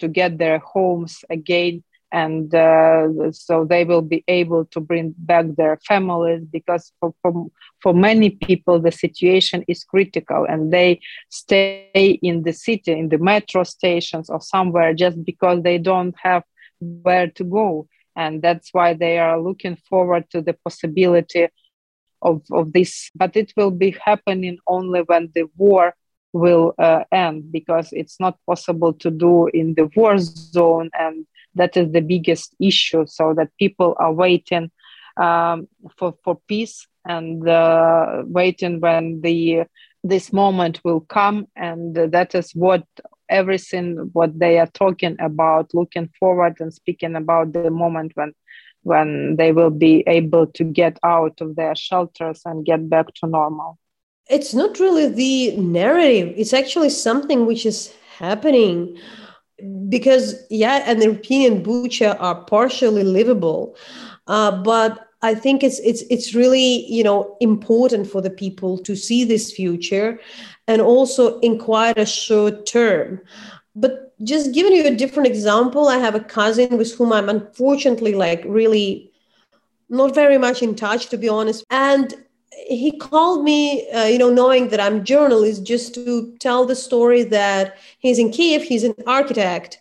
to 0.00 0.08
get 0.08 0.38
their 0.38 0.58
homes 0.58 1.24
again 1.30 1.84
and 2.12 2.54
uh, 2.54 3.30
so 3.30 3.64
they 3.64 3.84
will 3.84 4.02
be 4.02 4.24
able 4.26 4.64
to 4.66 4.80
bring 4.80 5.14
back 5.18 5.46
their 5.56 5.78
families 5.86 6.44
because 6.50 6.92
for, 6.98 7.14
for, 7.22 7.46
for 7.80 7.94
many 7.94 8.30
people 8.30 8.80
the 8.80 8.90
situation 8.90 9.64
is 9.68 9.84
critical 9.84 10.44
and 10.48 10.72
they 10.72 11.00
stay 11.28 12.18
in 12.22 12.42
the 12.42 12.52
city 12.52 12.92
in 12.92 13.08
the 13.08 13.18
metro 13.18 13.62
stations 13.62 14.28
or 14.28 14.40
somewhere 14.40 14.92
just 14.92 15.22
because 15.24 15.62
they 15.62 15.78
don't 15.78 16.14
have 16.20 16.42
where 16.80 17.28
to 17.28 17.44
go. 17.44 17.88
And 18.16 18.42
that's 18.42 18.70
why 18.72 18.94
they 18.94 19.18
are 19.18 19.40
looking 19.40 19.76
forward 19.88 20.28
to 20.30 20.42
the 20.42 20.54
possibility 20.54 21.48
of, 22.22 22.42
of 22.50 22.72
this. 22.72 23.10
But 23.14 23.36
it 23.36 23.52
will 23.56 23.70
be 23.70 23.96
happening 24.04 24.58
only 24.66 25.02
when 25.02 25.30
the 25.34 25.48
war 25.56 25.94
will 26.32 26.74
uh, 26.78 27.04
end 27.10 27.50
because 27.50 27.92
it's 27.92 28.20
not 28.20 28.38
possible 28.46 28.92
to 28.94 29.10
do 29.10 29.48
in 29.48 29.74
the 29.74 29.90
war 29.96 30.16
zone 30.18 30.90
and 30.98 31.26
that 31.54 31.76
is 31.76 31.92
the 31.92 32.00
biggest 32.00 32.54
issue 32.60 33.04
so 33.06 33.34
that 33.34 33.56
people 33.58 33.96
are 33.98 34.12
waiting 34.12 34.70
um, 35.16 35.68
for, 35.96 36.14
for 36.24 36.38
peace 36.46 36.86
and 37.04 37.48
uh, 37.48 38.22
waiting 38.26 38.80
when 38.80 39.20
the 39.20 39.64
this 40.02 40.32
moment 40.32 40.80
will 40.84 41.00
come. 41.00 41.46
And 41.56 41.94
that 41.94 42.34
is 42.34 42.52
what 42.54 42.84
everything 43.28 44.10
what 44.12 44.38
they 44.38 44.58
are 44.58 44.66
talking 44.66 45.16
about 45.20 45.70
looking 45.74 46.10
forward 46.18 46.56
and 46.60 46.72
speaking 46.74 47.14
about 47.14 47.52
the 47.52 47.70
moment 47.70 48.12
when 48.14 48.32
when 48.82 49.36
they 49.36 49.52
will 49.52 49.70
be 49.70 50.02
able 50.06 50.46
to 50.46 50.64
get 50.64 50.98
out 51.04 51.40
of 51.40 51.54
their 51.54 51.76
shelters 51.76 52.40
and 52.46 52.64
get 52.64 52.88
back 52.88 53.12
to 53.14 53.26
normal. 53.26 53.78
It's 54.28 54.54
not 54.54 54.80
really 54.80 55.06
the 55.08 55.56
narrative. 55.56 56.32
It's 56.36 56.54
actually 56.54 56.90
something 56.90 57.46
which 57.46 57.66
is 57.66 57.92
happening 58.16 58.98
because 59.88 60.34
yeah 60.50 60.82
and 60.86 61.00
Irpin 61.02 61.46
and 61.46 61.64
Bucha 61.64 62.16
are 62.20 62.44
partially 62.44 63.04
livable 63.04 63.76
uh, 64.26 64.62
but 64.62 65.08
I 65.22 65.34
think 65.34 65.62
it's 65.62 65.80
it's 65.80 66.02
it's 66.08 66.34
really 66.34 66.86
you 66.86 67.04
know 67.04 67.36
important 67.40 68.06
for 68.06 68.20
the 68.20 68.30
people 68.30 68.78
to 68.78 68.96
see 68.96 69.24
this 69.24 69.52
future, 69.52 70.18
and 70.66 70.80
also 70.80 71.38
in 71.40 71.58
quite 71.58 71.98
a 71.98 72.06
short 72.06 72.64
term. 72.64 73.20
But 73.74 74.14
just 74.24 74.54
giving 74.54 74.72
you 74.72 74.86
a 74.86 74.94
different 74.94 75.26
example, 75.26 75.88
I 75.88 75.98
have 75.98 76.14
a 76.14 76.20
cousin 76.20 76.78
with 76.78 76.94
whom 76.94 77.12
I'm 77.12 77.28
unfortunately 77.28 78.14
like 78.14 78.42
really 78.46 79.10
not 79.88 80.14
very 80.14 80.38
much 80.38 80.62
in 80.62 80.74
touch, 80.74 81.08
to 81.08 81.18
be 81.18 81.28
honest, 81.28 81.64
and 81.70 82.14
he 82.66 82.92
called 82.92 83.44
me, 83.44 83.88
uh, 83.90 84.04
you 84.04 84.18
know, 84.18 84.30
knowing 84.30 84.68
that 84.68 84.80
I'm 84.80 85.04
journalist, 85.04 85.64
just 85.64 85.94
to 85.94 86.34
tell 86.38 86.64
the 86.64 86.76
story 86.76 87.22
that 87.24 87.76
he's 87.98 88.18
in 88.18 88.30
Kiev, 88.30 88.62
he's 88.62 88.84
an 88.84 88.94
architect, 89.06 89.80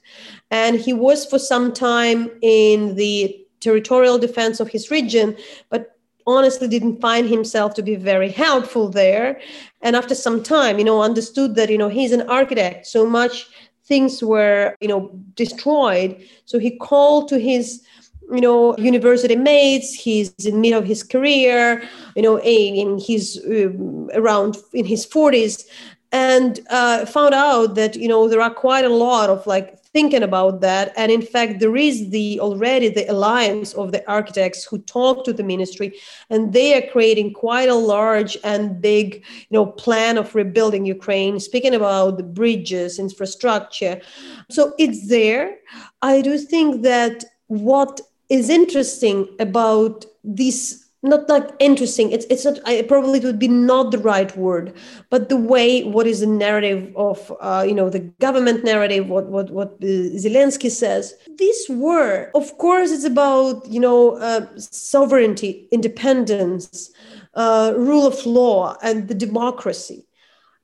and 0.51 0.79
he 0.79 0.93
was 0.93 1.25
for 1.25 1.39
some 1.39 1.73
time 1.73 2.31
in 2.41 2.95
the 2.95 3.45
territorial 3.59 4.17
defense 4.17 4.59
of 4.59 4.69
his 4.69 4.89
region, 4.89 5.35
but 5.69 5.97
honestly 6.25 6.67
didn't 6.67 7.01
find 7.01 7.27
himself 7.27 7.73
to 7.73 7.81
be 7.81 7.95
very 7.95 8.29
helpful 8.29 8.89
there. 8.89 9.39
And 9.81 9.95
after 9.95 10.15
some 10.15 10.43
time, 10.43 10.77
you 10.77 10.85
know, 10.85 11.01
understood 11.01 11.55
that, 11.55 11.69
you 11.69 11.77
know, 11.77 11.89
he's 11.89 12.11
an 12.11 12.29
architect, 12.29 12.87
so 12.87 13.05
much 13.05 13.47
things 13.85 14.23
were, 14.23 14.75
you 14.79 14.87
know, 14.87 15.09
destroyed. 15.35 16.23
So 16.45 16.59
he 16.59 16.77
called 16.77 17.27
to 17.29 17.39
his 17.39 17.83
you 18.31 18.41
know 18.41 18.75
university 18.77 19.35
mates 19.35 19.93
he's 19.93 20.33
in 20.45 20.61
mid 20.61 20.73
of 20.73 20.85
his 20.85 21.03
career 21.03 21.83
you 22.15 22.21
know 22.21 22.39
in 22.41 22.97
he's 22.97 23.43
um, 23.45 24.09
around 24.13 24.57
in 24.73 24.85
his 24.85 25.05
40s 25.05 25.65
and 26.11 26.59
uh, 26.69 27.05
found 27.05 27.33
out 27.33 27.75
that 27.75 27.95
you 27.95 28.07
know 28.07 28.27
there 28.27 28.41
are 28.41 28.53
quite 28.53 28.85
a 28.85 28.89
lot 28.89 29.29
of 29.29 29.45
like 29.45 29.79
thinking 29.93 30.21
about 30.21 30.61
that. 30.61 30.93
And 30.95 31.11
in 31.11 31.21
fact 31.21 31.59
there 31.59 31.75
is 31.75 32.09
the 32.09 32.39
already 32.39 32.89
the 32.89 33.05
alliance 33.07 33.73
of 33.73 33.91
the 33.91 34.07
architects 34.09 34.63
who 34.63 34.79
talk 34.79 35.25
to 35.25 35.33
the 35.33 35.43
ministry 35.43 35.95
and 36.29 36.53
they 36.53 36.75
are 36.75 36.87
creating 36.91 37.33
quite 37.33 37.69
a 37.69 37.75
large 37.75 38.37
and 38.43 38.81
big 38.81 39.15
you 39.15 39.51
know 39.51 39.65
plan 39.65 40.17
of 40.17 40.35
rebuilding 40.35 40.85
ukraine 40.85 41.39
speaking 41.39 41.75
about 41.75 42.17
the 42.17 42.23
bridges 42.23 42.99
infrastructure. 42.99 44.01
So 44.49 44.73
it's 44.77 45.07
there. 45.07 45.57
I 46.01 46.21
do 46.21 46.37
think 46.37 46.83
that 46.83 47.23
what 47.47 47.99
is 48.29 48.49
interesting 48.49 49.27
about 49.39 50.05
this 50.23 50.89
not 51.01 51.29
like 51.29 51.49
interesting 51.59 52.11
it's 52.11 52.25
it's 52.29 52.43
not 52.43 52.59
i 52.65 52.81
probably 52.81 53.19
it 53.19 53.23
would 53.23 53.39
be 53.39 53.47
not 53.47 53.89
the 53.91 53.97
right 53.97 54.35
word 54.35 54.73
but 55.09 55.29
the 55.29 55.37
way 55.37 55.81
what 55.83 56.05
is 56.05 56.19
the 56.19 56.27
narrative 56.27 56.93
of 56.97 57.31
uh, 57.39 57.63
you 57.65 57.73
know 57.73 57.89
the 57.89 57.99
government 58.19 58.65
narrative 58.65 59.07
what 59.07 59.27
what 59.27 59.49
what 59.51 59.69
uh, 59.81 59.85
zelensky 60.19 60.69
says. 60.69 61.13
This 61.37 61.69
word 61.69 62.31
of 62.35 62.57
course 62.57 62.91
it's 62.91 63.05
about 63.05 63.65
you 63.65 63.79
know 63.79 64.17
uh, 64.17 64.45
sovereignty 64.57 65.69
independence 65.71 66.91
uh, 67.33 67.73
rule 67.77 68.05
of 68.05 68.25
law 68.25 68.75
and 68.83 69.07
the 69.07 69.15
democracy. 69.15 70.05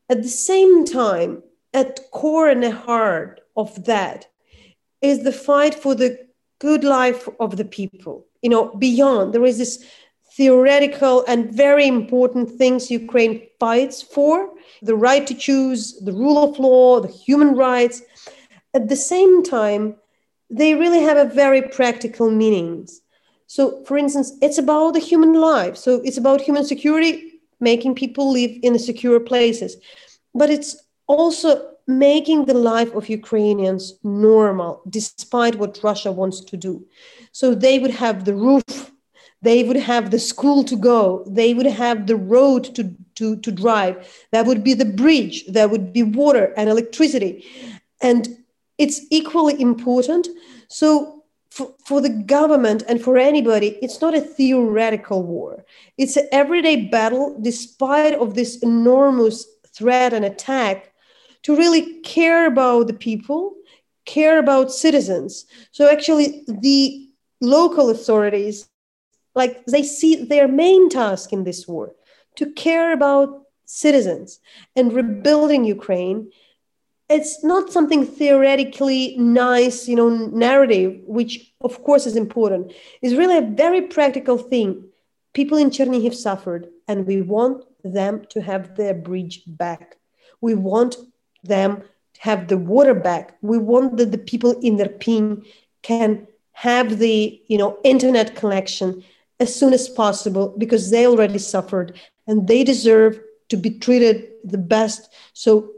At 0.09 0.21
the 0.21 0.29
same 0.29 0.83
time 0.85 1.43
at 1.73 2.11
core 2.11 2.49
and 2.49 2.61
the 2.61 2.71
heart 2.71 3.39
of 3.55 3.85
that 3.85 4.27
is 5.01 5.23
the 5.23 5.31
fight 5.31 5.73
for 5.73 5.95
the 5.95 6.24
good 6.59 6.83
life 6.83 7.27
of 7.39 7.57
the 7.57 7.65
people 7.65 8.25
you 8.41 8.49
know 8.49 8.73
beyond 8.75 9.33
there 9.33 9.45
is 9.45 9.57
this 9.57 9.85
theoretical 10.35 11.23
and 11.27 11.53
very 11.53 11.87
important 11.87 12.49
things 12.51 12.91
Ukraine 12.91 13.47
fights 13.59 14.01
for 14.01 14.49
the 14.81 14.95
right 14.95 15.25
to 15.27 15.33
choose, 15.33 15.99
the 16.01 16.11
rule 16.11 16.43
of 16.43 16.59
law, 16.59 16.99
the 16.99 17.07
human 17.07 17.55
rights. 17.55 18.01
At 18.73 18.89
the 18.89 18.95
same 18.95 19.43
time, 19.43 19.95
they 20.49 20.75
really 20.75 21.01
have 21.01 21.17
a 21.17 21.33
very 21.33 21.61
practical 21.61 22.29
meanings. 22.29 23.01
So, 23.47 23.83
for 23.85 23.97
instance, 23.97 24.33
it's 24.41 24.57
about 24.57 24.93
the 24.93 24.99
human 24.99 25.33
life. 25.33 25.77
So, 25.77 26.01
it's 26.03 26.17
about 26.17 26.41
human 26.41 26.65
security, 26.65 27.39
making 27.59 27.95
people 27.95 28.31
live 28.31 28.51
in 28.61 28.73
the 28.73 28.79
secure 28.79 29.19
places. 29.19 29.77
But 30.33 30.49
it's 30.49 30.75
also 31.07 31.74
making 31.87 32.45
the 32.45 32.53
life 32.53 32.93
of 32.95 33.09
Ukrainians 33.09 33.93
normal, 34.03 34.81
despite 34.89 35.55
what 35.55 35.79
Russia 35.83 36.11
wants 36.11 36.41
to 36.41 36.57
do. 36.57 36.85
So, 37.31 37.53
they 37.53 37.79
would 37.79 37.91
have 37.91 38.25
the 38.25 38.35
roof 38.35 38.91
they 39.45 39.63
would 39.63 39.77
have 39.77 40.09
the 40.09 40.19
school 40.19 40.63
to 40.63 40.75
go 40.75 41.23
they 41.27 41.53
would 41.53 41.67
have 41.67 42.07
the 42.07 42.15
road 42.15 42.63
to, 42.75 42.83
to, 43.15 43.37
to 43.37 43.51
drive. 43.51 43.95
That 44.31 44.45
would 44.47 44.63
be 44.63 44.73
the 44.73 44.91
bridge 45.03 45.45
there 45.45 45.69
would 45.69 45.93
be 45.93 46.03
water 46.03 46.53
and 46.57 46.69
electricity. 46.69 47.45
And 48.01 48.21
it's 48.77 49.01
equally 49.11 49.59
important. 49.61 50.27
So 50.67 51.23
for, 51.51 51.73
for 51.85 52.01
the 52.01 52.09
government 52.09 52.83
and 52.87 53.01
for 53.01 53.17
anybody 53.17 53.77
it's 53.81 54.01
not 54.01 54.15
a 54.15 54.21
theoretical 54.21 55.23
war. 55.23 55.63
It's 55.97 56.17
an 56.17 56.27
everyday 56.31 56.87
battle 56.87 57.37
despite 57.41 58.15
of 58.15 58.33
this 58.33 58.57
enormous 58.57 59.45
threat 59.77 60.11
and 60.13 60.25
attack 60.25 60.91
to 61.45 61.55
really 61.55 62.01
care 62.01 62.45
about 62.45 62.87
the 62.87 62.93
people 62.93 63.55
care 64.05 64.39
about 64.39 64.71
citizens. 64.71 65.45
So 65.71 65.89
actually, 65.89 66.43
the 66.47 67.09
local 67.41 67.89
authorities, 67.89 68.69
like 69.33 69.65
they 69.65 69.83
see 69.83 70.23
their 70.23 70.47
main 70.47 70.89
task 70.89 71.33
in 71.33 71.43
this 71.43 71.67
war 71.67 71.93
to 72.37 72.51
care 72.53 72.93
about 72.93 73.43
citizens 73.65 74.39
and 74.75 74.93
rebuilding 74.93 75.65
Ukraine. 75.65 76.31
It's 77.09 77.43
not 77.43 77.71
something 77.71 78.05
theoretically 78.05 79.15
nice, 79.17 79.87
you 79.87 79.95
know, 79.95 80.09
narrative, 80.09 81.01
which 81.05 81.53
of 81.61 81.83
course 81.83 82.07
is 82.07 82.15
important. 82.15 82.73
It's 83.01 83.15
really 83.15 83.37
a 83.37 83.51
very 83.63 83.81
practical 83.81 84.37
thing. 84.37 84.85
People 85.33 85.57
in 85.57 85.69
Chernihiv 85.69 86.15
suffered, 86.15 86.69
and 86.87 87.05
we 87.05 87.21
want 87.21 87.63
them 87.83 88.25
to 88.29 88.41
have 88.41 88.75
their 88.75 88.93
bridge 88.93 89.43
back. 89.45 89.97
We 90.41 90.55
want 90.55 90.95
them 91.47 91.83
have 92.19 92.47
the 92.47 92.57
water 92.57 92.93
back. 92.93 93.37
We 93.41 93.57
want 93.57 93.97
that 93.97 94.11
the 94.11 94.17
people 94.17 94.59
in 94.61 94.77
Irpin 94.77 95.45
can 95.81 96.27
have 96.53 96.99
the 96.99 97.41
you 97.47 97.57
know 97.57 97.77
internet 97.83 98.35
connection 98.35 99.03
as 99.39 99.53
soon 99.53 99.73
as 99.73 99.89
possible 99.89 100.55
because 100.57 100.89
they 100.89 101.05
already 101.05 101.39
suffered 101.39 101.99
and 102.27 102.47
they 102.47 102.63
deserve 102.63 103.19
to 103.49 103.57
be 103.57 103.69
treated 103.69 104.27
the 104.43 104.57
best. 104.57 105.13
So, 105.33 105.71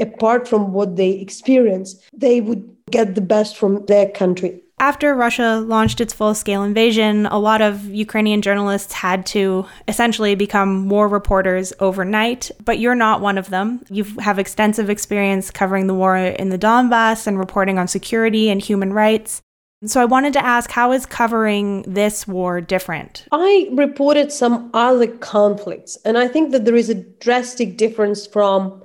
apart 0.00 0.48
from 0.48 0.72
what 0.72 0.96
they 0.96 1.10
experience, 1.10 2.00
they 2.12 2.40
would 2.40 2.68
get 2.90 3.14
the 3.14 3.20
best 3.20 3.56
from 3.56 3.86
their 3.86 4.08
country. 4.10 4.61
After 4.82 5.14
Russia 5.14 5.62
launched 5.64 6.00
its 6.00 6.12
full 6.12 6.34
scale 6.34 6.64
invasion, 6.64 7.26
a 7.26 7.38
lot 7.38 7.62
of 7.62 7.84
Ukrainian 7.84 8.42
journalists 8.42 8.92
had 8.92 9.24
to 9.26 9.64
essentially 9.86 10.34
become 10.34 10.88
war 10.88 11.06
reporters 11.06 11.72
overnight, 11.78 12.50
but 12.64 12.80
you're 12.80 12.96
not 12.96 13.20
one 13.20 13.38
of 13.38 13.48
them. 13.48 13.84
You 13.90 14.02
have 14.18 14.40
extensive 14.40 14.90
experience 14.90 15.52
covering 15.52 15.86
the 15.86 15.94
war 15.94 16.16
in 16.16 16.48
the 16.48 16.58
Donbass 16.58 17.28
and 17.28 17.38
reporting 17.38 17.78
on 17.78 17.86
security 17.86 18.50
and 18.50 18.60
human 18.60 18.92
rights. 18.92 19.40
So 19.84 20.00
I 20.00 20.04
wanted 20.04 20.32
to 20.32 20.44
ask 20.44 20.68
how 20.72 20.90
is 20.90 21.06
covering 21.06 21.82
this 21.82 22.26
war 22.26 22.60
different? 22.60 23.28
I 23.30 23.68
reported 23.70 24.32
some 24.32 24.68
other 24.74 25.06
conflicts, 25.06 25.96
and 26.04 26.18
I 26.18 26.26
think 26.26 26.50
that 26.50 26.64
there 26.64 26.74
is 26.74 26.90
a 26.90 26.96
drastic 26.96 27.76
difference 27.76 28.26
from 28.26 28.82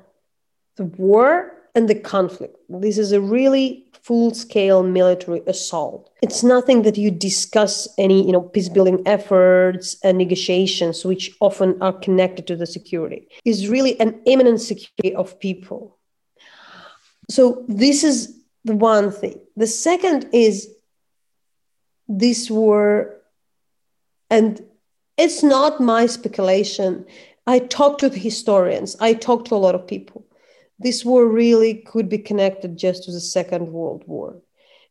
the 0.75 0.83
war 0.83 1.53
and 1.73 1.89
the 1.89 1.95
conflict. 1.95 2.55
This 2.69 2.99
is 2.99 3.11
a 3.13 3.19
really 3.21 3.86
full 4.07 4.33
scale 4.33 4.83
military 4.83 5.41
assault. 5.47 6.09
It's 6.21 6.41
nothing 6.41 6.83
that 6.83 6.97
you 6.97 7.11
discuss 7.11 7.89
any, 7.97 8.25
you 8.25 8.31
know, 8.31 8.41
peace 8.41 8.69
building 8.69 9.01
efforts 9.05 9.97
and 10.01 10.17
negotiations, 10.17 11.03
which 11.03 11.35
often 11.41 11.77
are 11.81 11.91
connected 11.91 12.47
to 12.47 12.55
the 12.55 12.65
security. 12.65 13.27
It's 13.43 13.67
really 13.67 13.99
an 13.99 14.21
imminent 14.25 14.61
security 14.61 15.13
of 15.13 15.37
people. 15.41 15.97
So 17.29 17.65
this 17.67 18.05
is 18.05 18.39
the 18.63 18.77
one 18.77 19.11
thing. 19.11 19.41
The 19.57 19.67
second 19.67 20.29
is 20.31 20.69
this 22.07 22.49
war, 22.49 23.17
and 24.29 24.61
it's 25.17 25.43
not 25.43 25.81
my 25.81 26.05
speculation. 26.05 27.05
I 27.45 27.59
talk 27.59 27.97
to 27.97 28.07
the 28.07 28.19
historians, 28.19 28.95
I 29.01 29.15
talk 29.15 29.43
to 29.45 29.55
a 29.55 29.63
lot 29.65 29.75
of 29.75 29.85
people. 29.85 30.26
This 30.79 31.03
war 31.03 31.27
really 31.27 31.75
could 31.75 32.09
be 32.09 32.17
connected 32.17 32.77
just 32.77 33.03
to 33.03 33.11
the 33.11 33.19
Second 33.19 33.71
World 33.71 34.03
War. 34.05 34.41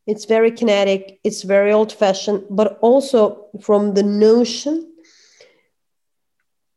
It's 0.05 0.25
very 0.25 0.51
kinetic, 0.51 1.19
it's 1.23 1.43
very 1.43 1.71
old 1.71 1.91
fashioned, 1.91 2.43
but 2.49 2.77
also 2.81 3.47
from 3.61 3.93
the 3.93 4.03
notion 4.03 4.83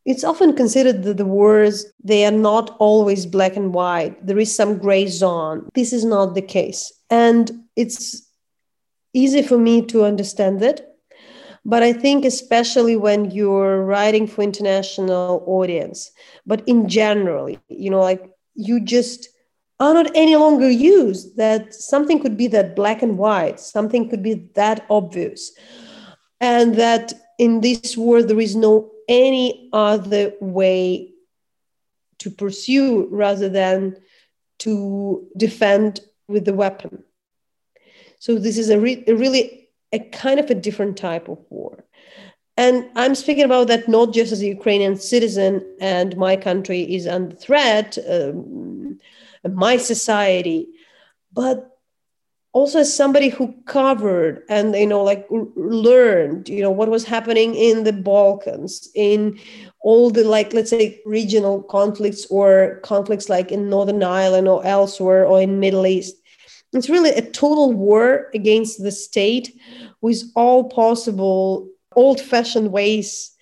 it's 0.06 0.24
often 0.24 0.56
considered 0.56 1.02
that 1.02 1.18
the 1.18 1.26
wars 1.26 1.84
they 2.02 2.24
are 2.24 2.30
not 2.30 2.74
always 2.78 3.26
black 3.26 3.54
and 3.54 3.74
white 3.74 4.26
there 4.26 4.38
is 4.38 4.52
some 4.52 4.78
gray 4.78 5.06
zone 5.06 5.68
this 5.74 5.92
is 5.92 6.06
not 6.06 6.34
the 6.34 6.40
case 6.40 6.90
and 7.10 7.52
it's 7.76 8.30
easy 9.12 9.42
for 9.42 9.58
me 9.58 9.82
to 9.86 10.04
understand 10.04 10.62
it. 10.62 10.86
But 11.64 11.82
I 11.82 11.92
think, 11.92 12.24
especially 12.24 12.96
when 12.96 13.30
you're 13.30 13.84
writing 13.84 14.26
for 14.26 14.42
international 14.42 15.44
audience, 15.46 16.10
but 16.46 16.66
in 16.66 16.88
general, 16.88 17.54
you 17.68 17.90
know, 17.90 18.00
like 18.00 18.24
you 18.54 18.80
just 18.80 19.28
are 19.78 19.94
not 19.94 20.10
any 20.14 20.36
longer 20.36 20.68
used 20.68 21.36
that 21.38 21.74
something 21.74 22.20
could 22.20 22.36
be 22.36 22.46
that 22.48 22.76
black 22.76 23.02
and 23.02 23.16
white, 23.16 23.58
something 23.58 24.10
could 24.10 24.22
be 24.22 24.50
that 24.54 24.84
obvious. 24.90 25.52
And 26.40 26.76
that 26.76 27.12
in 27.38 27.60
this 27.60 27.96
world, 27.96 28.28
there 28.28 28.40
is 28.40 28.54
no 28.54 28.90
any 29.08 29.70
other 29.72 30.34
way 30.40 31.12
to 32.18 32.30
pursue 32.30 33.08
rather 33.10 33.48
than 33.48 33.96
to 34.58 35.26
defend 35.36 36.00
with 36.28 36.44
the 36.44 36.54
weapon. 36.54 37.02
So 38.18 38.38
this 38.38 38.58
is 38.58 38.68
a, 38.68 38.78
re- 38.78 39.04
a 39.06 39.14
really 39.14 39.68
a 39.92 39.98
kind 39.98 40.38
of 40.38 40.50
a 40.50 40.54
different 40.54 40.96
type 40.98 41.28
of 41.28 41.38
war. 41.48 41.84
And 42.60 42.90
I'm 42.94 43.14
speaking 43.14 43.44
about 43.44 43.68
that 43.68 43.88
not 43.88 44.12
just 44.12 44.32
as 44.32 44.42
a 44.42 44.52
Ukrainian 44.58 44.96
citizen 44.96 45.64
and 45.80 46.14
my 46.18 46.36
country 46.36 46.82
is 46.96 47.06
under 47.06 47.34
threat, 47.34 47.96
um, 48.06 48.98
my 49.66 49.78
society, 49.78 50.68
but 51.32 51.56
also 52.52 52.80
as 52.80 52.94
somebody 52.94 53.30
who 53.30 53.54
covered 53.64 54.42
and 54.50 54.74
you 54.74 54.86
know 54.86 55.02
like 55.02 55.26
learned 55.56 56.50
you 56.50 56.60
know 56.60 56.74
what 56.78 56.90
was 56.90 57.04
happening 57.04 57.54
in 57.54 57.84
the 57.84 57.92
balkans 57.92 58.90
in 58.94 59.38
all 59.80 60.10
the 60.10 60.24
like 60.24 60.52
let's 60.52 60.70
say 60.70 61.00
regional 61.06 61.62
conflicts 61.62 62.26
or 62.26 62.80
conflicts 62.82 63.28
like 63.28 63.52
in 63.52 63.70
northern 63.70 64.02
ireland 64.02 64.48
or 64.48 64.60
elsewhere 64.66 65.24
or 65.24 65.40
in 65.40 65.60
middle 65.60 65.86
east. 65.86 66.16
It's 66.74 66.90
really 66.90 67.10
a 67.10 67.30
total 67.44 67.72
war 67.72 68.30
against 68.34 68.82
the 68.82 68.92
state 68.92 69.46
with 70.02 70.20
all 70.34 70.68
possible 70.68 71.70
old 71.96 72.20
fashioned 72.20 72.72
ways 72.72 73.32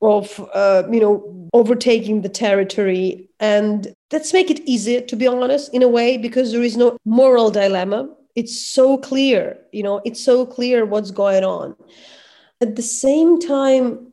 of 0.00 0.40
uh, 0.54 0.84
you 0.90 1.00
know 1.00 1.48
overtaking 1.52 2.22
the 2.22 2.28
territory. 2.28 3.28
And 3.40 3.94
let's 4.12 4.32
make 4.32 4.50
it 4.50 4.60
easier 4.60 5.00
to 5.02 5.16
be 5.16 5.26
honest 5.26 5.72
in 5.74 5.82
a 5.82 5.88
way 5.88 6.18
because 6.18 6.52
there 6.52 6.62
is 6.62 6.76
no 6.76 6.96
moral 7.04 7.50
dilemma. 7.50 8.08
It's 8.34 8.60
so 8.60 8.98
clear 8.98 9.58
you 9.72 9.82
know 9.82 10.00
it's 10.04 10.22
so 10.22 10.46
clear 10.46 10.84
what's 10.84 11.10
going 11.10 11.44
on. 11.44 11.74
At 12.60 12.76
the 12.76 12.82
same 12.82 13.40
time 13.40 14.12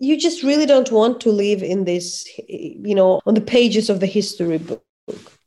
you 0.00 0.16
just 0.16 0.44
really 0.44 0.66
don't 0.66 0.92
want 0.92 1.20
to 1.20 1.30
live 1.30 1.62
in 1.62 1.84
this 1.84 2.26
you 2.48 2.94
know 2.94 3.20
on 3.26 3.34
the 3.34 3.40
pages 3.40 3.90
of 3.90 4.00
the 4.00 4.06
history 4.06 4.58
book. 4.58 4.82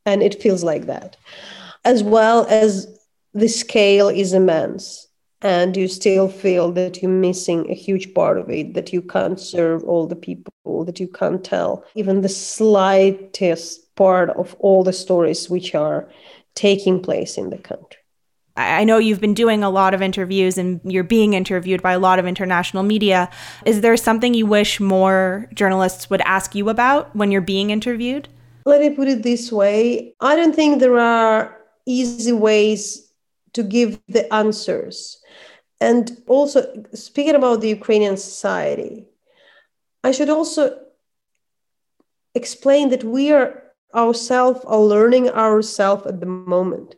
And 0.04 0.22
it 0.22 0.42
feels 0.42 0.64
like 0.64 0.86
that 0.86 1.16
as 1.84 2.02
well 2.02 2.46
as 2.48 2.86
the 3.34 3.48
scale 3.48 4.08
is 4.08 4.32
immense 4.32 5.08
and 5.42 5.76
you 5.76 5.88
still 5.88 6.28
feel 6.28 6.70
that 6.72 7.02
you're 7.02 7.10
missing 7.10 7.68
a 7.68 7.74
huge 7.74 8.14
part 8.14 8.38
of 8.38 8.48
it 8.48 8.74
that 8.74 8.92
you 8.92 9.02
can't 9.02 9.40
serve 9.40 9.82
all 9.84 10.06
the 10.06 10.16
people 10.16 10.84
that 10.84 11.00
you 11.00 11.08
can't 11.08 11.44
tell 11.44 11.84
even 11.94 12.20
the 12.20 12.28
slightest 12.28 13.94
part 13.96 14.30
of 14.30 14.54
all 14.60 14.82
the 14.82 14.92
stories 14.92 15.50
which 15.50 15.74
are 15.74 16.08
taking 16.54 17.00
place 17.00 17.36
in 17.36 17.50
the 17.50 17.58
country 17.58 17.98
I 18.54 18.84
know 18.84 18.98
you've 18.98 19.20
been 19.20 19.32
doing 19.32 19.64
a 19.64 19.70
lot 19.70 19.94
of 19.94 20.02
interviews 20.02 20.58
and 20.58 20.78
you're 20.84 21.04
being 21.04 21.32
interviewed 21.32 21.80
by 21.80 21.92
a 21.92 21.98
lot 21.98 22.18
of 22.18 22.26
international 22.26 22.82
media. 22.82 23.30
Is 23.64 23.80
there 23.80 23.96
something 23.96 24.34
you 24.34 24.44
wish 24.44 24.78
more 24.78 25.48
journalists 25.54 26.10
would 26.10 26.20
ask 26.20 26.54
you 26.54 26.68
about 26.68 27.16
when 27.16 27.30
you're 27.32 27.40
being 27.40 27.70
interviewed? 27.70 28.28
Let 28.66 28.82
me 28.82 28.90
put 28.90 29.08
it 29.08 29.22
this 29.22 29.50
way 29.50 30.14
I 30.20 30.36
don't 30.36 30.54
think 30.54 30.80
there 30.80 30.98
are 30.98 31.56
easy 31.86 32.32
ways 32.32 33.11
to 33.54 33.62
give 33.62 34.00
the 34.08 34.32
answers. 34.32 35.22
And 35.80 36.22
also, 36.26 36.84
speaking 36.94 37.34
about 37.34 37.60
the 37.60 37.68
Ukrainian 37.68 38.16
society, 38.16 39.06
I 40.04 40.12
should 40.12 40.30
also 40.30 40.78
explain 42.34 42.90
that 42.90 43.04
we 43.04 43.32
are 43.32 43.62
ourselves 43.94 44.64
are 44.64 44.80
learning 44.80 45.28
ourselves 45.28 46.06
at 46.06 46.20
the 46.20 46.26
moment. 46.26 46.94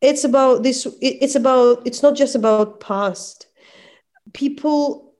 It's 0.00 0.24
about 0.24 0.62
this, 0.62 0.86
it's 1.02 1.34
about, 1.34 1.86
it's 1.86 2.02
not 2.02 2.16
just 2.16 2.34
about 2.34 2.80
past. 2.80 3.48
People 4.32 5.14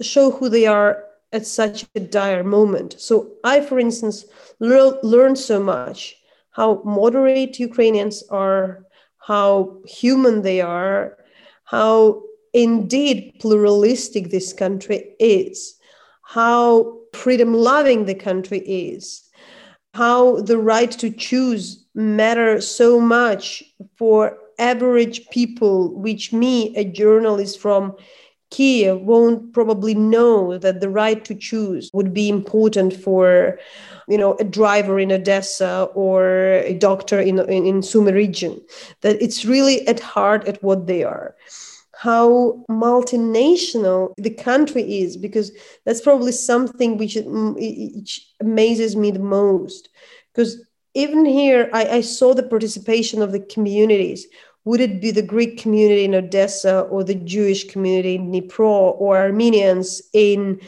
show 0.00 0.32
who 0.32 0.48
they 0.48 0.66
are 0.66 1.04
at 1.32 1.46
such 1.46 1.86
a 1.94 2.00
dire 2.00 2.42
moment. 2.42 2.96
So 2.98 3.32
I, 3.44 3.60
for 3.60 3.78
instance, 3.78 4.24
learned 4.58 4.98
learned 5.02 5.38
so 5.38 5.62
much 5.62 6.16
how 6.50 6.82
moderate 6.84 7.60
Ukrainians 7.60 8.24
are, 8.30 8.85
how 9.26 9.76
human 9.84 10.42
they 10.42 10.60
are, 10.60 11.18
how 11.64 12.22
indeed 12.52 13.34
pluralistic 13.40 14.30
this 14.30 14.52
country 14.52 15.16
is, 15.18 15.74
how 16.22 16.96
freedom 17.12 17.52
loving 17.52 18.04
the 18.04 18.14
country 18.14 18.60
is, 18.60 19.28
how 19.94 20.36
the 20.42 20.58
right 20.58 20.92
to 20.92 21.10
choose 21.10 21.84
matters 21.96 22.68
so 22.68 23.00
much 23.00 23.64
for 23.96 24.38
average 24.60 25.28
people, 25.30 25.92
which 25.98 26.32
me, 26.32 26.76
a 26.76 26.84
journalist 26.84 27.58
from 27.58 27.96
Kiev 28.50 29.00
won't 29.00 29.52
probably 29.52 29.94
know 29.94 30.56
that 30.58 30.80
the 30.80 30.88
right 30.88 31.24
to 31.24 31.34
choose 31.34 31.90
would 31.92 32.14
be 32.14 32.28
important 32.28 32.94
for, 32.94 33.58
you 34.08 34.16
know, 34.16 34.34
a 34.36 34.44
driver 34.44 35.00
in 35.00 35.12
Odessa 35.12 35.88
or 35.94 36.52
a 36.64 36.74
doctor 36.74 37.20
in, 37.20 37.38
in, 37.50 37.66
in 37.66 38.04
region. 38.14 38.60
That 39.00 39.20
it's 39.20 39.44
really 39.44 39.86
at 39.88 40.00
heart 40.00 40.46
at 40.46 40.62
what 40.62 40.86
they 40.86 41.02
are 41.02 41.34
how 41.98 42.62
multinational 42.70 44.12
the 44.18 44.30
country 44.30 45.00
is 45.00 45.16
because 45.16 45.50
that's 45.86 46.02
probably 46.02 46.32
something 46.32 46.98
which, 46.98 47.16
which 47.24 48.20
amazes 48.40 48.94
me 48.94 49.10
the 49.10 49.18
most 49.18 49.88
because 50.32 50.62
even 50.92 51.24
here 51.24 51.70
I, 51.72 51.86
I, 51.86 52.00
saw 52.00 52.34
the 52.34 52.42
participation 52.42 53.22
of 53.22 53.32
the 53.32 53.40
communities 53.40 54.26
would 54.66 54.80
it 54.80 55.00
be 55.00 55.12
the 55.12 55.22
Greek 55.22 55.56
community 55.58 56.04
in 56.04 56.14
Odessa 56.14 56.80
or 56.90 57.04
the 57.04 57.14
Jewish 57.14 57.68
community 57.68 58.16
in 58.16 58.32
Dnipro 58.32 59.00
or 59.00 59.16
Armenians 59.16 60.02
in 60.12 60.60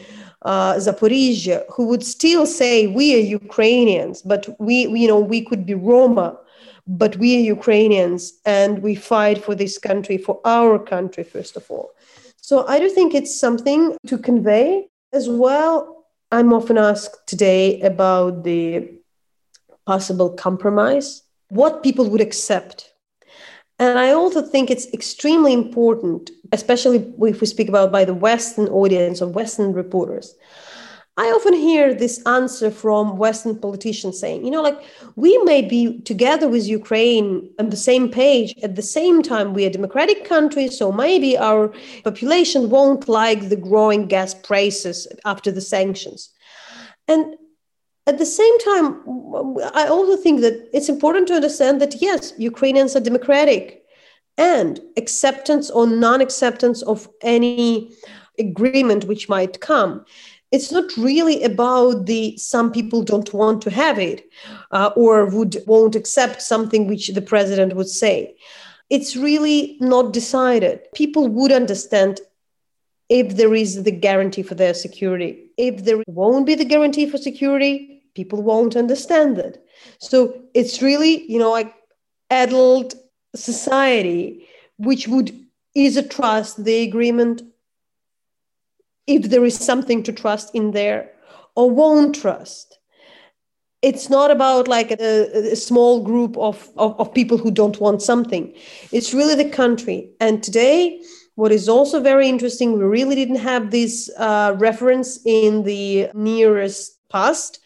uh, 0.43 0.75
Zaporizhia 0.75 1.65
who 1.69 1.85
would 1.87 2.03
still 2.03 2.45
say 2.45 2.87
we 2.87 3.13
are 3.15 3.19
Ukrainians, 3.41 4.21
but 4.21 4.47
we, 4.57 4.87
we, 4.87 5.01
you 5.01 5.07
know, 5.09 5.19
we 5.19 5.43
could 5.43 5.65
be 5.65 5.73
Roma, 5.73 6.39
but 6.87 7.17
we 7.17 7.35
are 7.35 7.41
Ukrainians 7.41 8.39
and 8.45 8.81
we 8.81 8.95
fight 8.95 9.43
for 9.43 9.53
this 9.53 9.77
country, 9.77 10.17
for 10.17 10.39
our 10.45 10.79
country, 10.79 11.25
first 11.25 11.57
of 11.57 11.69
all. 11.69 11.91
So 12.37 12.65
I 12.67 12.79
do 12.79 12.89
think 12.89 13.13
it's 13.13 13.37
something 13.37 13.97
to 14.07 14.17
convey 14.17 14.87
as 15.11 15.27
well. 15.27 16.05
I'm 16.31 16.53
often 16.53 16.77
asked 16.77 17.27
today 17.27 17.81
about 17.81 18.45
the 18.45 18.93
possible 19.85 20.29
compromise, 20.29 21.23
what 21.49 21.83
people 21.83 22.09
would 22.09 22.21
accept 22.21 22.88
and 23.79 23.97
I 23.97 24.11
also 24.11 24.41
think 24.41 24.69
it's 24.69 24.91
extremely 24.93 25.53
important, 25.53 26.31
especially 26.51 27.13
if 27.21 27.41
we 27.41 27.47
speak 27.47 27.69
about 27.69 27.91
by 27.91 28.03
the 28.05 28.13
Western 28.13 28.67
audience 28.67 29.21
or 29.21 29.27
Western 29.27 29.73
reporters. 29.73 30.35
I 31.19 31.25
often 31.31 31.53
hear 31.53 31.93
this 31.93 32.25
answer 32.25 32.71
from 32.71 33.17
Western 33.17 33.57
politicians 33.59 34.17
saying, 34.17 34.45
you 34.45 34.51
know, 34.51 34.61
like 34.61 34.79
we 35.17 35.37
may 35.39 35.61
be 35.61 35.99
together 36.01 36.47
with 36.47 36.65
Ukraine 36.65 37.49
on 37.59 37.69
the 37.71 37.75
same 37.75 38.09
page 38.09 38.53
at 38.63 38.77
the 38.77 38.81
same 38.81 39.21
time. 39.21 39.53
We 39.53 39.65
are 39.65 39.67
a 39.67 39.71
democratic 39.71 40.23
country, 40.23 40.69
so 40.69 40.93
maybe 40.93 41.37
our 41.37 41.73
population 42.05 42.69
won't 42.69 43.09
like 43.09 43.49
the 43.49 43.57
growing 43.57 44.07
gas 44.07 44.33
prices 44.33 45.07
after 45.25 45.51
the 45.51 45.59
sanctions. 45.61 46.29
And 47.09 47.35
at 48.09 48.17
the 48.17 48.25
same 48.25 48.59
time, 48.59 48.87
I 49.75 49.85
also 49.87 50.17
think 50.17 50.41
that 50.41 50.67
it's 50.73 50.89
important 50.89 51.27
to 51.27 51.35
understand 51.35 51.79
that 51.81 52.01
yes, 52.01 52.33
Ukrainians 52.37 52.95
are 52.95 53.07
democratic 53.09 53.83
and 54.37 54.79
acceptance 54.97 55.69
or 55.69 55.85
non 55.85 56.19
acceptance 56.19 56.81
of 56.81 57.07
any 57.21 57.91
agreement 58.39 59.05
which 59.05 59.29
might 59.29 59.61
come. 59.61 60.05
It's 60.51 60.71
not 60.71 60.97
really 60.97 61.43
about 61.43 62.07
the 62.07 62.35
some 62.37 62.71
people 62.71 63.03
don't 63.03 63.31
want 63.31 63.61
to 63.63 63.69
have 63.69 63.99
it 63.99 64.19
uh, 64.71 64.89
or 64.95 65.25
would 65.25 65.57
won't 65.67 65.95
accept 65.95 66.41
something 66.41 66.87
which 66.87 67.09
the 67.09 67.21
president 67.33 67.75
would 67.75 67.89
say. 68.03 68.35
It's 68.89 69.15
really 69.15 69.77
not 69.79 70.13
decided. 70.13 70.75
People 70.95 71.27
would 71.27 71.51
understand 71.51 72.21
if 73.09 73.35
there 73.35 73.53
is 73.53 73.83
the 73.83 73.91
guarantee 73.91 74.41
for 74.41 74.55
their 74.55 74.73
security. 74.73 75.51
If 75.57 75.83
there 75.85 76.01
won't 76.07 76.47
be 76.47 76.55
the 76.55 76.65
guarantee 76.73 77.07
for 77.07 77.19
security, 77.19 77.98
people 78.15 78.41
won't 78.41 78.75
understand 78.75 79.37
it. 79.37 79.63
So 79.99 80.41
it's 80.53 80.81
really, 80.81 81.29
you 81.31 81.39
know, 81.39 81.51
like 81.51 81.73
adult 82.29 82.95
society 83.35 84.47
which 84.77 85.07
would 85.07 85.31
either 85.75 86.01
trust 86.01 86.63
the 86.63 86.81
agreement 86.81 87.41
if 89.07 89.23
there 89.29 89.45
is 89.45 89.57
something 89.57 90.03
to 90.03 90.13
trust 90.13 90.53
in 90.53 90.71
there 90.71 91.11
or 91.55 91.69
won't 91.69 92.15
trust. 92.15 92.79
It's 93.81 94.09
not 94.09 94.29
about 94.29 94.67
like 94.67 94.91
a, 94.91 95.51
a 95.51 95.55
small 95.55 96.03
group 96.03 96.37
of, 96.37 96.69
of, 96.77 96.99
of 96.99 97.13
people 97.13 97.37
who 97.37 97.51
don't 97.51 97.79
want 97.79 98.01
something. 98.01 98.53
It's 98.91 99.13
really 99.13 99.35
the 99.35 99.49
country. 99.49 100.11
And 100.19 100.43
today, 100.43 101.01
what 101.35 101.51
is 101.51 101.69
also 101.69 102.01
very 102.01 102.27
interesting, 102.27 102.77
we 102.77 102.83
really 102.83 103.15
didn't 103.15 103.37
have 103.37 103.71
this 103.71 104.09
uh, 104.17 104.55
reference 104.57 105.19
in 105.25 105.63
the 105.63 106.09
nearest 106.13 106.99
past 107.09 107.59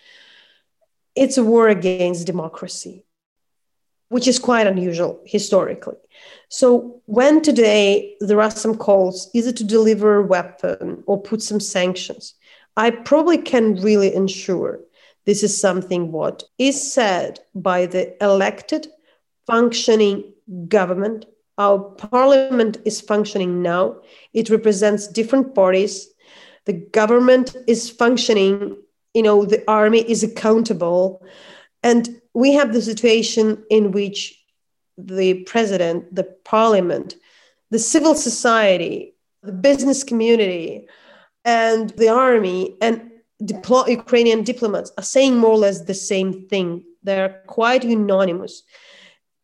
it's 1.15 1.37
a 1.37 1.43
war 1.43 1.67
against 1.67 2.27
democracy, 2.27 3.05
which 4.09 4.27
is 4.27 4.39
quite 4.39 4.67
unusual 4.67 5.21
historically. 5.25 5.97
So 6.49 7.01
when 7.05 7.41
today 7.41 8.15
there 8.19 8.41
are 8.41 8.51
some 8.51 8.77
calls 8.77 9.29
either 9.33 9.51
to 9.51 9.63
deliver 9.63 10.17
a 10.17 10.25
weapon 10.25 11.03
or 11.05 11.21
put 11.21 11.41
some 11.41 11.59
sanctions, 11.59 12.35
I 12.75 12.89
probably 12.91 13.37
can 13.37 13.75
really 13.75 14.13
ensure 14.13 14.79
this 15.25 15.43
is 15.43 15.59
something 15.59 16.11
what 16.11 16.43
is 16.57 16.91
said 16.93 17.39
by 17.55 17.85
the 17.85 18.21
elected 18.23 18.87
functioning 19.47 20.33
government. 20.67 21.25
Our 21.57 21.79
parliament 21.79 22.77
is 22.83 22.99
functioning 22.99 23.61
now. 23.61 24.01
It 24.33 24.49
represents 24.49 25.07
different 25.07 25.55
parties. 25.55 26.09
The 26.65 26.73
government 26.73 27.55
is 27.67 27.89
functioning 27.89 28.77
you 29.13 29.23
know 29.23 29.45
the 29.45 29.63
army 29.67 29.99
is 29.99 30.23
accountable. 30.23 31.23
And 31.81 32.21
we 32.33 32.53
have 32.53 32.73
the 32.73 32.81
situation 32.81 33.63
in 33.69 33.91
which 33.91 34.39
the 34.97 35.43
president 35.45 36.13
the 36.13 36.23
parliament 36.45 37.15
the 37.71 37.79
civil 37.79 38.13
society 38.13 39.15
the 39.41 39.51
business 39.51 40.03
community 40.03 40.87
and 41.43 41.89
the 41.91 42.07
army 42.07 42.77
and 42.81 43.09
ukrainian 43.87 44.43
diplomats 44.43 44.91
are 44.97 45.03
saying 45.03 45.37
more 45.37 45.51
or 45.51 45.57
less 45.57 45.81
the 45.81 45.93
same 45.93 46.47
thing. 46.47 46.83
They're 47.03 47.41
quite 47.47 47.83
unanimous. 47.83 48.63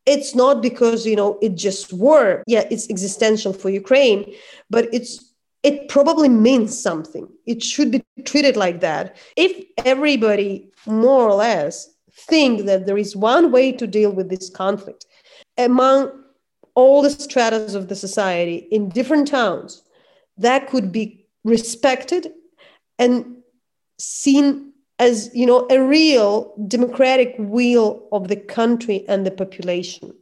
It's 0.05 0.33
not 0.33 0.61
because 0.61 1.05
you 1.05 1.15
know 1.15 1.37
it 1.41 1.55
just 1.55 1.93
war 1.93 2.43
yeah 2.47 2.65
it's 2.71 2.89
existential 2.89 3.53
for 3.53 3.69
ukraine 3.69 4.33
but 4.69 4.91
it's 4.93 5.28
it 5.63 5.89
probably 5.89 6.29
means 6.29 6.79
something. 6.79 7.27
It 7.45 7.61
should 7.61 7.91
be 7.91 8.03
treated 8.25 8.55
like 8.55 8.79
that. 8.81 9.17
If 9.35 9.65
everybody 9.85 10.71
more 10.85 11.27
or 11.27 11.35
less 11.35 11.89
think 12.11 12.65
that 12.65 12.85
there 12.85 12.97
is 12.97 13.15
one 13.15 13.51
way 13.51 13.71
to 13.73 13.87
deal 13.87 14.11
with 14.11 14.29
this 14.29 14.49
conflict 14.49 15.05
among 15.57 16.11
all 16.75 17.01
the 17.01 17.09
stratas 17.09 17.75
of 17.75 17.89
the 17.89 17.95
society 17.95 18.67
in 18.71 18.89
different 18.89 19.27
towns, 19.27 19.83
that 20.37 20.69
could 20.69 20.91
be 20.91 21.25
respected 21.43 22.31
and 22.97 23.37
seen 23.97 24.73
as 24.97 25.29
you 25.33 25.45
know 25.45 25.65
a 25.69 25.81
real 25.81 26.53
democratic 26.67 27.35
will 27.37 28.07
of 28.11 28.27
the 28.27 28.35
country 28.35 29.05
and 29.07 29.25
the 29.25 29.31
population. 29.31 30.13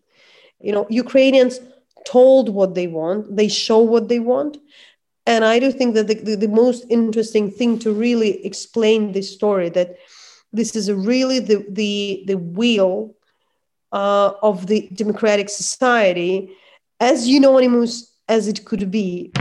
You 0.59 0.71
know, 0.71 0.88
Ukrainians 0.89 1.59
told 2.05 2.49
what 2.49 2.73
they 2.73 2.88
want, 2.88 3.35
they 3.35 3.47
show 3.47 3.79
what 3.79 4.07
they 4.07 4.19
want, 4.19 4.57
and 5.28 5.45
i 5.45 5.59
do 5.59 5.71
think 5.71 5.93
that 5.93 6.07
the, 6.07 6.15
the, 6.15 6.36
the, 6.36 6.47
most 6.47 6.86
interesting 6.89 7.51
thing 7.51 7.78
to 7.78 7.91
really 7.91 8.43
explain 8.43 9.11
this 9.11 9.32
story 9.32 9.69
that 9.69 9.97
this 10.53 10.75
is 10.75 10.91
really 10.91 11.39
the 11.39 11.63
the 11.69 12.23
the 12.25 12.38
wheel 12.38 13.13
uh, 13.91 14.32
of 14.41 14.67
the 14.67 14.89
democratic 14.93 15.49
society 15.49 16.49
as 16.99 17.28
unanimous 17.28 18.11
as 18.28 18.47
it 18.47 18.65
could 18.65 18.89
be 18.89 19.32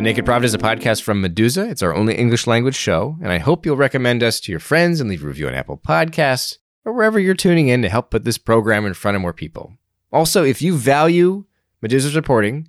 The 0.00 0.04
Naked 0.04 0.24
Pravda 0.24 0.44
is 0.44 0.54
a 0.54 0.58
podcast 0.58 1.02
from 1.02 1.22
Meduza. 1.22 1.70
It's 1.70 1.82
our 1.82 1.94
only 1.94 2.14
English 2.14 2.46
language 2.46 2.74
show, 2.74 3.18
and 3.22 3.30
I 3.30 3.36
hope 3.36 3.66
you'll 3.66 3.76
recommend 3.76 4.22
us 4.22 4.40
to 4.40 4.50
your 4.50 4.58
friends 4.58 4.98
and 4.98 5.10
leave 5.10 5.22
a 5.22 5.26
review 5.26 5.46
on 5.46 5.54
Apple 5.54 5.76
Podcasts 5.76 6.56
or 6.86 6.94
wherever 6.94 7.18
you're 7.18 7.34
tuning 7.34 7.68
in 7.68 7.82
to 7.82 7.90
help 7.90 8.10
put 8.10 8.24
this 8.24 8.38
program 8.38 8.86
in 8.86 8.94
front 8.94 9.16
of 9.16 9.20
more 9.20 9.34
people. 9.34 9.76
Also, 10.12 10.44
if 10.44 10.60
you 10.60 10.76
value 10.76 11.44
Meduza's 11.82 12.16
reporting, 12.16 12.68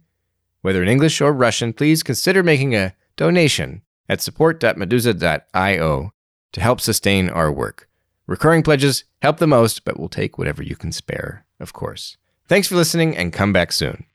whether 0.61 0.81
in 0.81 0.89
English 0.89 1.21
or 1.21 1.33
Russian, 1.33 1.73
please 1.73 2.03
consider 2.03 2.43
making 2.43 2.75
a 2.75 2.93
donation 3.15 3.81
at 4.07 4.21
support.meduza.io 4.21 6.13
to 6.51 6.61
help 6.61 6.81
sustain 6.81 7.29
our 7.29 7.51
work. 7.51 7.87
Recurring 8.27 8.63
pledges 8.63 9.03
help 9.21 9.37
the 9.37 9.47
most, 9.47 9.83
but 9.83 9.99
we'll 9.99 10.09
take 10.09 10.37
whatever 10.37 10.61
you 10.61 10.75
can 10.75 10.91
spare, 10.91 11.45
of 11.59 11.73
course. 11.73 12.17
Thanks 12.47 12.67
for 12.67 12.75
listening 12.75 13.15
and 13.17 13.33
come 13.33 13.53
back 13.53 13.71
soon. 13.71 14.05